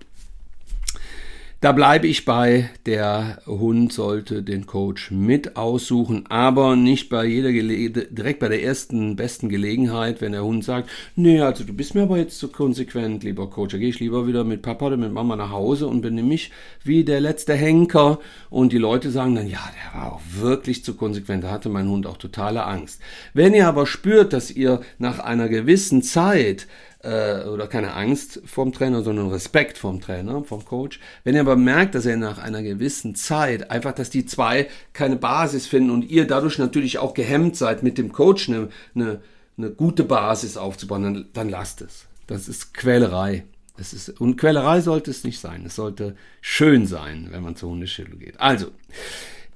da 1.64 1.72
bleibe 1.72 2.06
ich 2.06 2.26
bei, 2.26 2.68
der 2.84 3.38
Hund 3.46 3.90
sollte 3.90 4.42
den 4.42 4.66
Coach 4.66 5.10
mit 5.10 5.56
aussuchen, 5.56 6.26
aber 6.28 6.76
nicht 6.76 7.08
bei 7.08 7.24
jeder 7.24 7.52
Gele 7.52 7.88
direkt 8.10 8.40
bei 8.40 8.48
der 8.48 8.62
ersten 8.62 9.16
besten 9.16 9.48
Gelegenheit, 9.48 10.20
wenn 10.20 10.32
der 10.32 10.44
Hund 10.44 10.62
sagt, 10.62 10.90
nee, 11.16 11.40
also 11.40 11.64
du 11.64 11.72
bist 11.72 11.94
mir 11.94 12.02
aber 12.02 12.18
jetzt 12.18 12.38
zu 12.38 12.48
konsequent, 12.48 13.24
lieber 13.24 13.48
Coach, 13.48 13.72
da 13.72 13.78
gehe 13.78 13.88
ich 13.88 13.98
lieber 13.98 14.26
wieder 14.26 14.44
mit 14.44 14.60
Papa 14.60 14.88
oder 14.88 14.98
mit 14.98 15.14
Mama 15.14 15.36
nach 15.36 15.52
Hause 15.52 15.86
und 15.86 16.02
benehme 16.02 16.28
mich 16.28 16.50
wie 16.82 17.02
der 17.02 17.22
letzte 17.22 17.54
Henker 17.54 18.18
und 18.50 18.74
die 18.74 18.76
Leute 18.76 19.10
sagen 19.10 19.34
dann, 19.34 19.48
ja, 19.48 19.66
der 19.94 19.98
war 19.98 20.12
auch 20.12 20.20
wirklich 20.38 20.84
zu 20.84 20.92
konsequent, 20.92 21.44
da 21.44 21.50
hatte 21.50 21.70
mein 21.70 21.88
Hund 21.88 22.06
auch 22.06 22.18
totale 22.18 22.66
Angst. 22.66 23.00
Wenn 23.32 23.54
ihr 23.54 23.66
aber 23.66 23.86
spürt, 23.86 24.34
dass 24.34 24.50
ihr 24.50 24.82
nach 24.98 25.18
einer 25.18 25.48
gewissen 25.48 26.02
Zeit 26.02 26.66
äh, 27.04 27.46
oder 27.48 27.66
keine 27.66 27.94
Angst 27.94 28.40
vom 28.44 28.72
Trainer, 28.72 29.02
sondern 29.02 29.28
Respekt 29.28 29.78
vom 29.78 30.00
Trainer, 30.00 30.42
vom 30.44 30.64
Coach. 30.64 31.00
Wenn 31.22 31.34
er 31.34 31.42
aber 31.42 31.56
merkt, 31.56 31.94
dass 31.94 32.06
er 32.06 32.16
nach 32.16 32.38
einer 32.38 32.62
gewissen 32.62 33.14
Zeit 33.14 33.70
einfach, 33.70 33.92
dass 33.92 34.10
die 34.10 34.26
zwei 34.26 34.68
keine 34.92 35.16
Basis 35.16 35.66
finden 35.66 35.90
und 35.90 36.10
ihr 36.10 36.26
dadurch 36.26 36.58
natürlich 36.58 36.98
auch 36.98 37.14
gehemmt 37.14 37.56
seid, 37.56 37.82
mit 37.82 37.98
dem 37.98 38.12
Coach 38.12 38.48
eine, 38.48 38.68
eine, 38.94 39.20
eine 39.56 39.70
gute 39.70 40.04
Basis 40.04 40.56
aufzubauen, 40.56 41.02
dann, 41.02 41.26
dann 41.32 41.48
lasst 41.48 41.82
es. 41.82 42.06
Das 42.26 42.48
ist 42.48 42.74
Quälerei. 42.74 43.44
Das 43.76 43.92
ist, 43.92 44.20
und 44.20 44.36
Quälerei 44.36 44.80
sollte 44.80 45.10
es 45.10 45.24
nicht 45.24 45.40
sein. 45.40 45.64
Es 45.66 45.74
sollte 45.74 46.16
schön 46.40 46.86
sein, 46.86 47.28
wenn 47.30 47.42
man 47.42 47.56
zur 47.56 47.70
Hundeschule 47.70 48.16
geht. 48.16 48.40
Also, 48.40 48.68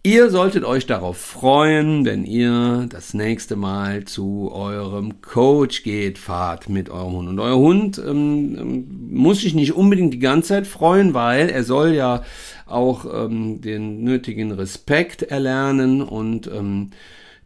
Ihr 0.09 0.31
solltet 0.31 0.65
euch 0.65 0.87
darauf 0.87 1.19
freuen, 1.19 2.07
wenn 2.07 2.25
ihr 2.25 2.87
das 2.89 3.13
nächste 3.13 3.57
Mal 3.57 4.07
zu 4.07 4.51
eurem 4.51 5.21
Coach 5.21 5.83
geht, 5.83 6.17
fahrt 6.17 6.71
mit 6.71 6.89
eurem 6.89 7.13
Hund. 7.13 7.29
Und 7.29 7.39
euer 7.39 7.59
Hund 7.59 7.99
ähm, 7.99 8.57
ähm, 8.59 9.11
muss 9.11 9.43
sich 9.43 9.53
nicht 9.55 9.75
unbedingt 9.75 10.15
die 10.15 10.19
ganze 10.19 10.49
Zeit 10.49 10.67
freuen, 10.67 11.13
weil 11.13 11.51
er 11.51 11.63
soll 11.63 11.93
ja 11.93 12.23
auch 12.65 13.05
ähm, 13.05 13.61
den 13.61 14.03
nötigen 14.03 14.51
Respekt 14.53 15.25
erlernen 15.25 16.01
und 16.01 16.47
ähm, 16.47 16.89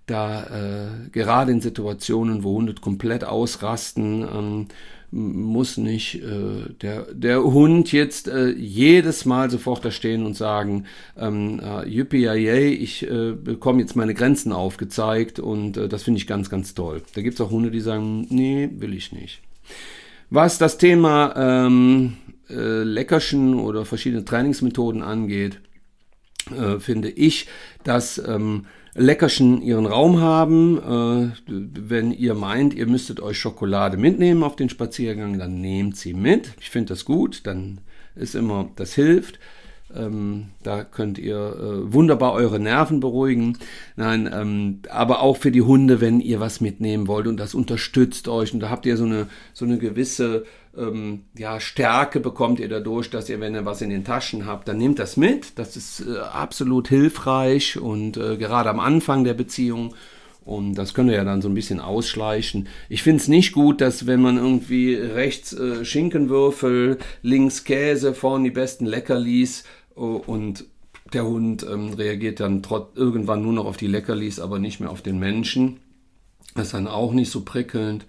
da 0.07 0.44
äh, 0.44 1.09
gerade 1.11 1.51
in 1.51 1.61
Situationen, 1.61 2.44
wo 2.44 2.55
Hunde 2.55 2.77
komplett 2.81 3.25
ausrasten, 3.25 4.22
ähm, 4.22 4.66
muss 5.12 5.77
nicht 5.77 6.22
äh, 6.22 6.72
der, 6.81 7.07
der 7.12 7.44
Hund 7.44 7.92
jetzt 7.92 8.29
äh, 8.29 8.51
jedes 8.51 9.27
Mal 9.27 9.51
sofort 9.51 9.85
da 9.85 9.90
stehen 9.90 10.25
und 10.25 10.35
sagen, 10.35 10.87
ähm, 11.18 11.61
äh, 11.62 11.87
yippie 11.87 12.27
ich 12.27 13.09
äh, 13.09 13.33
bekomme 13.33 13.81
jetzt 13.81 13.94
meine 13.94 14.14
Grenzen 14.14 14.53
aufgezeigt 14.53 15.38
und 15.38 15.77
äh, 15.77 15.88
das 15.88 16.03
finde 16.03 16.18
ich 16.18 16.27
ganz, 16.27 16.48
ganz 16.48 16.75
toll. 16.75 17.03
Da 17.14 17.20
gibt 17.20 17.35
es 17.35 17.40
auch 17.42 17.51
Hunde, 17.51 17.70
die 17.70 17.81
sagen, 17.81 18.27
nee, 18.31 18.70
will 18.72 18.94
ich 18.94 19.12
nicht. 19.12 19.42
Was 20.31 20.57
das 20.57 20.79
Thema 20.79 21.35
ähm, 21.37 22.14
äh, 22.48 22.83
Leckerchen 22.83 23.61
oder 23.61 23.85
verschiedene 23.85 24.25
Trainingsmethoden 24.25 25.03
angeht, 25.03 25.61
äh, 26.51 26.79
finde 26.81 27.11
ich, 27.11 27.47
dass 27.85 28.19
ähm, 28.19 28.67
Leckerchen 28.95 29.63
ihren 29.63 29.87
Raum 29.87 30.21
haben. 30.21 30.79
Äh, 30.79 31.33
wenn 31.47 32.13
ihr 32.13 32.35
meint, 32.35 32.75
ihr 32.75 32.87
müsstet 32.87 33.21
euch 33.21 33.39
Schokolade 33.39 33.97
mitnehmen 33.97 34.43
auf 34.43 34.57
den 34.57 34.69
Spaziergang, 34.69 35.39
dann 35.39 35.61
nehmt 35.61 35.97
sie 35.97 36.15
mit. 36.15 36.53
Ich 36.61 36.71
finde 36.71 36.91
das 36.91 37.05
gut, 37.05 37.47
dann 37.47 37.81
ist 38.15 38.35
immer, 38.35 38.71
das 38.77 38.95
hilft. 38.95 39.39
Ähm, 39.95 40.47
da 40.63 40.85
könnt 40.85 41.19
ihr 41.19 41.37
äh, 41.37 41.93
wunderbar 41.93 42.33
eure 42.33 42.59
Nerven 42.59 43.01
beruhigen. 43.01 43.59
Nein, 43.97 44.29
ähm, 44.33 44.81
aber 44.91 45.21
auch 45.21 45.37
für 45.37 45.51
die 45.51 45.63
Hunde, 45.63 46.01
wenn 46.01 46.21
ihr 46.21 46.41
was 46.41 46.61
mitnehmen 46.61 47.09
wollt 47.09 47.27
und 47.27 47.37
das 47.37 47.55
unterstützt 47.55 48.29
euch 48.29 48.55
und 48.55 48.61
da 48.61 48.71
habt 48.71 48.87
ihr 48.87 48.97
so 48.97 49.05
eine, 49.05 49.29
so 49.53 49.65
eine 49.67 49.79
gewisse 49.79 50.45
ähm, 50.77 51.25
ja, 51.37 51.61
Stärke 51.61 52.21
bekommt 52.21 52.61
ihr 52.61 52.69
dadurch, 52.69 53.11
dass 53.11 53.29
ihr, 53.29 53.41
wenn 53.41 53.55
ihr 53.55 53.65
was 53.65 53.83
in 53.83 53.91
den 53.91 54.05
Taschen 54.05 54.47
habt, 54.47 54.69
dann 54.69 54.79
nehmt 54.79 54.99
das 54.99 55.17
mit. 55.17 55.59
Das 55.59 55.77
ist 55.77 56.01
äh, 56.07 56.19
absolut 56.19 56.89
hilfreich 56.89 57.79
und 57.79 58.17
äh, 58.17 58.37
gerade 58.37 58.71
am 58.71 58.81
Anfang 58.81 59.25
der 59.25 59.35
Beziehung. 59.35 59.95
Und 60.45 60.75
das 60.75 60.93
könnt 60.93 61.11
ihr 61.11 61.17
ja 61.17 61.25
dann 61.25 61.43
so 61.43 61.49
ein 61.49 61.55
bisschen 61.55 61.79
ausschleichen. 61.79 62.69
Ich 62.89 63.03
finde 63.03 63.23
es 63.23 63.29
nicht 63.29 63.53
gut, 63.53 63.81
dass 63.81 64.07
wenn 64.07 64.21
man 64.21 64.39
irgendwie 64.39 64.95
rechts 64.95 65.53
äh, 65.53 65.85
Schinkenwürfel, 65.85 66.99
links 67.23 67.65
Käse, 67.65 68.13
vorne 68.13 68.45
die 68.45 68.51
besten 68.51 68.87
Leckerlis 68.87 69.65
uh, 69.95 70.17
und 70.27 70.65
der 71.13 71.27
Hund 71.27 71.65
ähm, 71.71 71.93
reagiert 71.93 72.41
dann 72.41 72.63
trot 72.63 72.97
irgendwann 72.97 73.43
nur 73.43 73.53
noch 73.53 73.67
auf 73.67 73.77
die 73.77 73.87
Leckerlis, 73.87 74.41
aber 74.41 74.59
nicht 74.59 74.81
mehr 74.81 74.91
auf 74.91 75.03
den 75.03 75.19
Menschen. 75.19 75.79
Das 76.55 76.67
ist 76.67 76.75
dann 76.75 76.89
auch 76.89 77.13
nicht 77.13 77.31
so 77.31 77.43
prickelnd. 77.43 78.07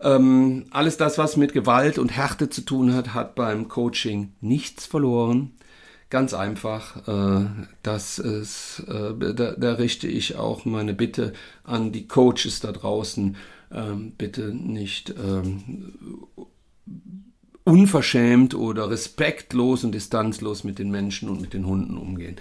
Ähm, 0.00 0.66
alles 0.70 0.96
das, 0.96 1.18
was 1.18 1.36
mit 1.36 1.52
Gewalt 1.52 1.98
und 1.98 2.14
Härte 2.16 2.50
zu 2.50 2.62
tun 2.62 2.92
hat, 2.94 3.14
hat 3.14 3.34
beim 3.34 3.68
Coaching 3.68 4.32
nichts 4.40 4.86
verloren. 4.86 5.52
Ganz 6.10 6.34
einfach, 6.34 7.08
äh, 7.08 7.46
das 7.82 8.18
ist, 8.18 8.84
äh, 8.88 9.34
da, 9.34 9.52
da, 9.52 9.72
richte 9.72 10.06
ich 10.06 10.36
auch 10.36 10.64
meine 10.64 10.94
Bitte 10.94 11.32
an 11.64 11.90
die 11.90 12.06
Coaches 12.06 12.60
da 12.60 12.70
draußen, 12.70 13.36
ähm, 13.72 14.12
bitte 14.16 14.54
nicht 14.54 15.12
ähm, 15.18 15.92
unverschämt 17.66 18.54
oder 18.54 18.88
respektlos 18.90 19.82
und 19.82 19.92
distanzlos 19.92 20.62
mit 20.62 20.78
den 20.78 20.90
Menschen 20.90 21.28
und 21.28 21.40
mit 21.40 21.52
den 21.52 21.66
Hunden 21.66 21.98
umgehen. 21.98 22.36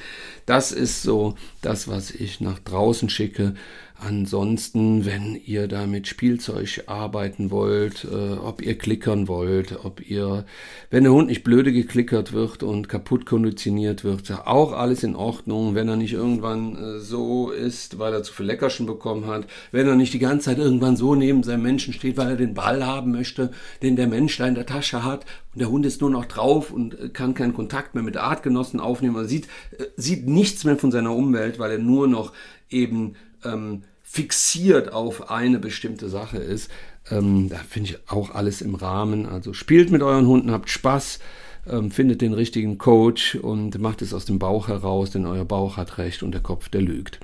Das 0.45 0.71
ist 0.71 1.01
so 1.01 1.33
das, 1.63 1.87
was 1.87 2.11
ich 2.11 2.41
nach 2.41 2.59
draußen 2.59 3.09
schicke. 3.09 3.55
Ansonsten, 3.97 5.05
wenn 5.05 5.39
ihr 5.45 5.69
da 5.69 5.87
mit 5.87 6.07
Spielzeug 6.07 6.83
arbeiten 6.85 7.49
wollt, 7.49 8.03
äh, 8.03 8.33
ob 8.33 8.61
ihr 8.61 8.77
klickern 8.77 9.29
wollt, 9.29 9.85
ob 9.85 10.07
ihr, 10.07 10.45
wenn 10.89 11.05
der 11.05 11.13
Hund 11.13 11.29
nicht 11.29 11.45
blöde 11.45 11.71
geklickert 11.71 12.33
wird 12.33 12.61
und 12.61 12.89
kaputt 12.89 13.25
konditioniert 13.25 14.03
wird, 14.03 14.29
auch 14.45 14.73
alles 14.73 15.03
in 15.03 15.15
Ordnung. 15.15 15.75
Wenn 15.75 15.87
er 15.87 15.95
nicht 15.95 16.11
irgendwann 16.11 16.75
äh, 16.75 16.99
so 16.99 17.51
ist, 17.51 17.97
weil 17.97 18.13
er 18.13 18.23
zu 18.23 18.33
viel 18.33 18.47
Leckerchen 18.47 18.85
bekommen 18.85 19.27
hat, 19.27 19.47
wenn 19.71 19.87
er 19.87 19.95
nicht 19.95 20.13
die 20.13 20.19
ganze 20.19 20.47
Zeit 20.47 20.57
irgendwann 20.57 20.97
so 20.97 21.15
neben 21.15 21.41
seinem 21.43 21.63
Menschen 21.63 21.93
steht, 21.93 22.17
weil 22.17 22.31
er 22.31 22.37
den 22.37 22.53
Ball 22.53 22.85
haben 22.85 23.13
möchte, 23.13 23.51
den 23.81 23.95
der 23.95 24.07
Mensch 24.07 24.37
da 24.37 24.45
in 24.45 24.55
der 24.55 24.65
Tasche 24.65 25.05
hat 25.05 25.14
und 25.53 25.59
der 25.59 25.69
Hund 25.69 25.85
ist 25.85 26.01
nur 26.01 26.09
noch 26.09 26.25
drauf 26.25 26.71
und 26.71 26.99
äh, 26.99 27.09
kann 27.09 27.33
keinen 27.33 27.53
Kontakt 27.53 27.95
mehr 27.95 28.03
mit 28.03 28.17
Artgenossen 28.17 28.79
aufnehmen, 28.79 29.15
er 29.15 29.25
sieht, 29.25 29.47
äh, 29.77 29.85
sieht 29.95 30.27
nichts 30.27 30.63
mehr 30.63 30.77
von 30.77 30.91
seiner 30.91 31.15
Umwelt, 31.15 31.59
weil 31.59 31.71
er 31.71 31.79
nur 31.79 32.07
noch 32.07 32.33
eben 32.69 33.15
ähm, 33.43 33.83
fixiert 34.03 34.91
auf 34.93 35.29
eine 35.29 35.59
bestimmte 35.59 36.09
Sache 36.09 36.37
ist. 36.37 36.69
Ähm, 37.09 37.49
da 37.49 37.57
finde 37.57 37.91
ich 37.91 38.09
auch 38.09 38.31
alles 38.33 38.61
im 38.61 38.75
Rahmen. 38.75 39.25
Also 39.25 39.53
spielt 39.53 39.91
mit 39.91 40.01
euren 40.01 40.27
Hunden, 40.27 40.51
habt 40.51 40.69
Spaß, 40.69 41.19
ähm, 41.67 41.91
findet 41.91 42.21
den 42.21 42.33
richtigen 42.33 42.77
Coach 42.77 43.35
und 43.35 43.79
macht 43.79 44.01
es 44.01 44.13
aus 44.13 44.25
dem 44.25 44.39
Bauch 44.39 44.67
heraus, 44.67 45.11
denn 45.11 45.25
euer 45.25 45.45
Bauch 45.45 45.77
hat 45.77 45.97
recht 45.97 46.23
und 46.23 46.31
der 46.31 46.41
Kopf, 46.41 46.69
der 46.69 46.81
lügt. 46.81 47.19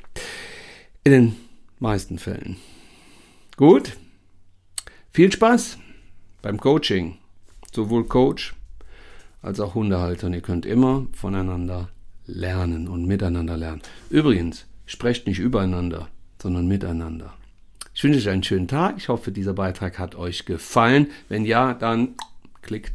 In 1.04 1.12
den 1.12 1.36
meisten 1.80 2.20
Fällen. 2.20 2.58
Gut. 3.58 3.98
Viel 5.12 5.32
Spaß 5.32 5.78
beim 6.42 6.60
Coaching. 6.60 7.18
Sowohl 7.74 8.06
Coach 8.06 8.56
als 9.42 9.60
auch 9.60 9.76
Hundehalter. 9.76 10.28
Und 10.28 10.34
ihr 10.34 10.42
könnt 10.42 10.66
immer 10.66 11.08
voneinander 11.14 11.90
lernen 12.26 12.88
und 12.88 13.06
miteinander 13.06 13.58
lernen. 13.58 13.82
Übrigens, 14.10 14.66
sprecht 14.86 15.28
nicht 15.28 15.40
übereinander, 15.40 16.10
sondern 16.42 16.68
miteinander. 16.68 17.34
Ich 17.94 18.04
wünsche 18.04 18.20
euch 18.20 18.30
einen 18.30 18.44
schönen 18.44 18.68
Tag. 18.68 18.96
Ich 18.98 19.10
hoffe, 19.10 19.32
dieser 19.32 19.54
Beitrag 19.54 20.00
hat 20.00 20.16
euch 20.16 20.46
gefallen. 20.46 21.08
Wenn 21.30 21.46
ja, 21.46 21.74
dann 21.74 22.16
klickt 22.62 22.94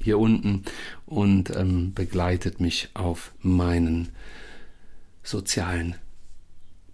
hier 0.00 0.18
unten 0.18 0.62
und 1.06 1.54
ähm, 1.56 1.92
begleitet 1.94 2.60
mich 2.60 2.90
auf 2.94 3.32
meinen 3.42 4.10
sozialen 5.22 5.96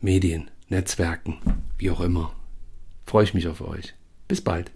Medien, 0.01 0.51
Netzwerken, 0.69 1.39
wie 1.79 1.91
auch 1.91 2.01
immer. 2.01 2.33
Freue 3.07 3.25
ich 3.25 3.35
mich 3.35 3.49
auf 3.49 3.61
euch. 3.61 3.95
Bis 4.29 4.41
bald. 4.41 4.71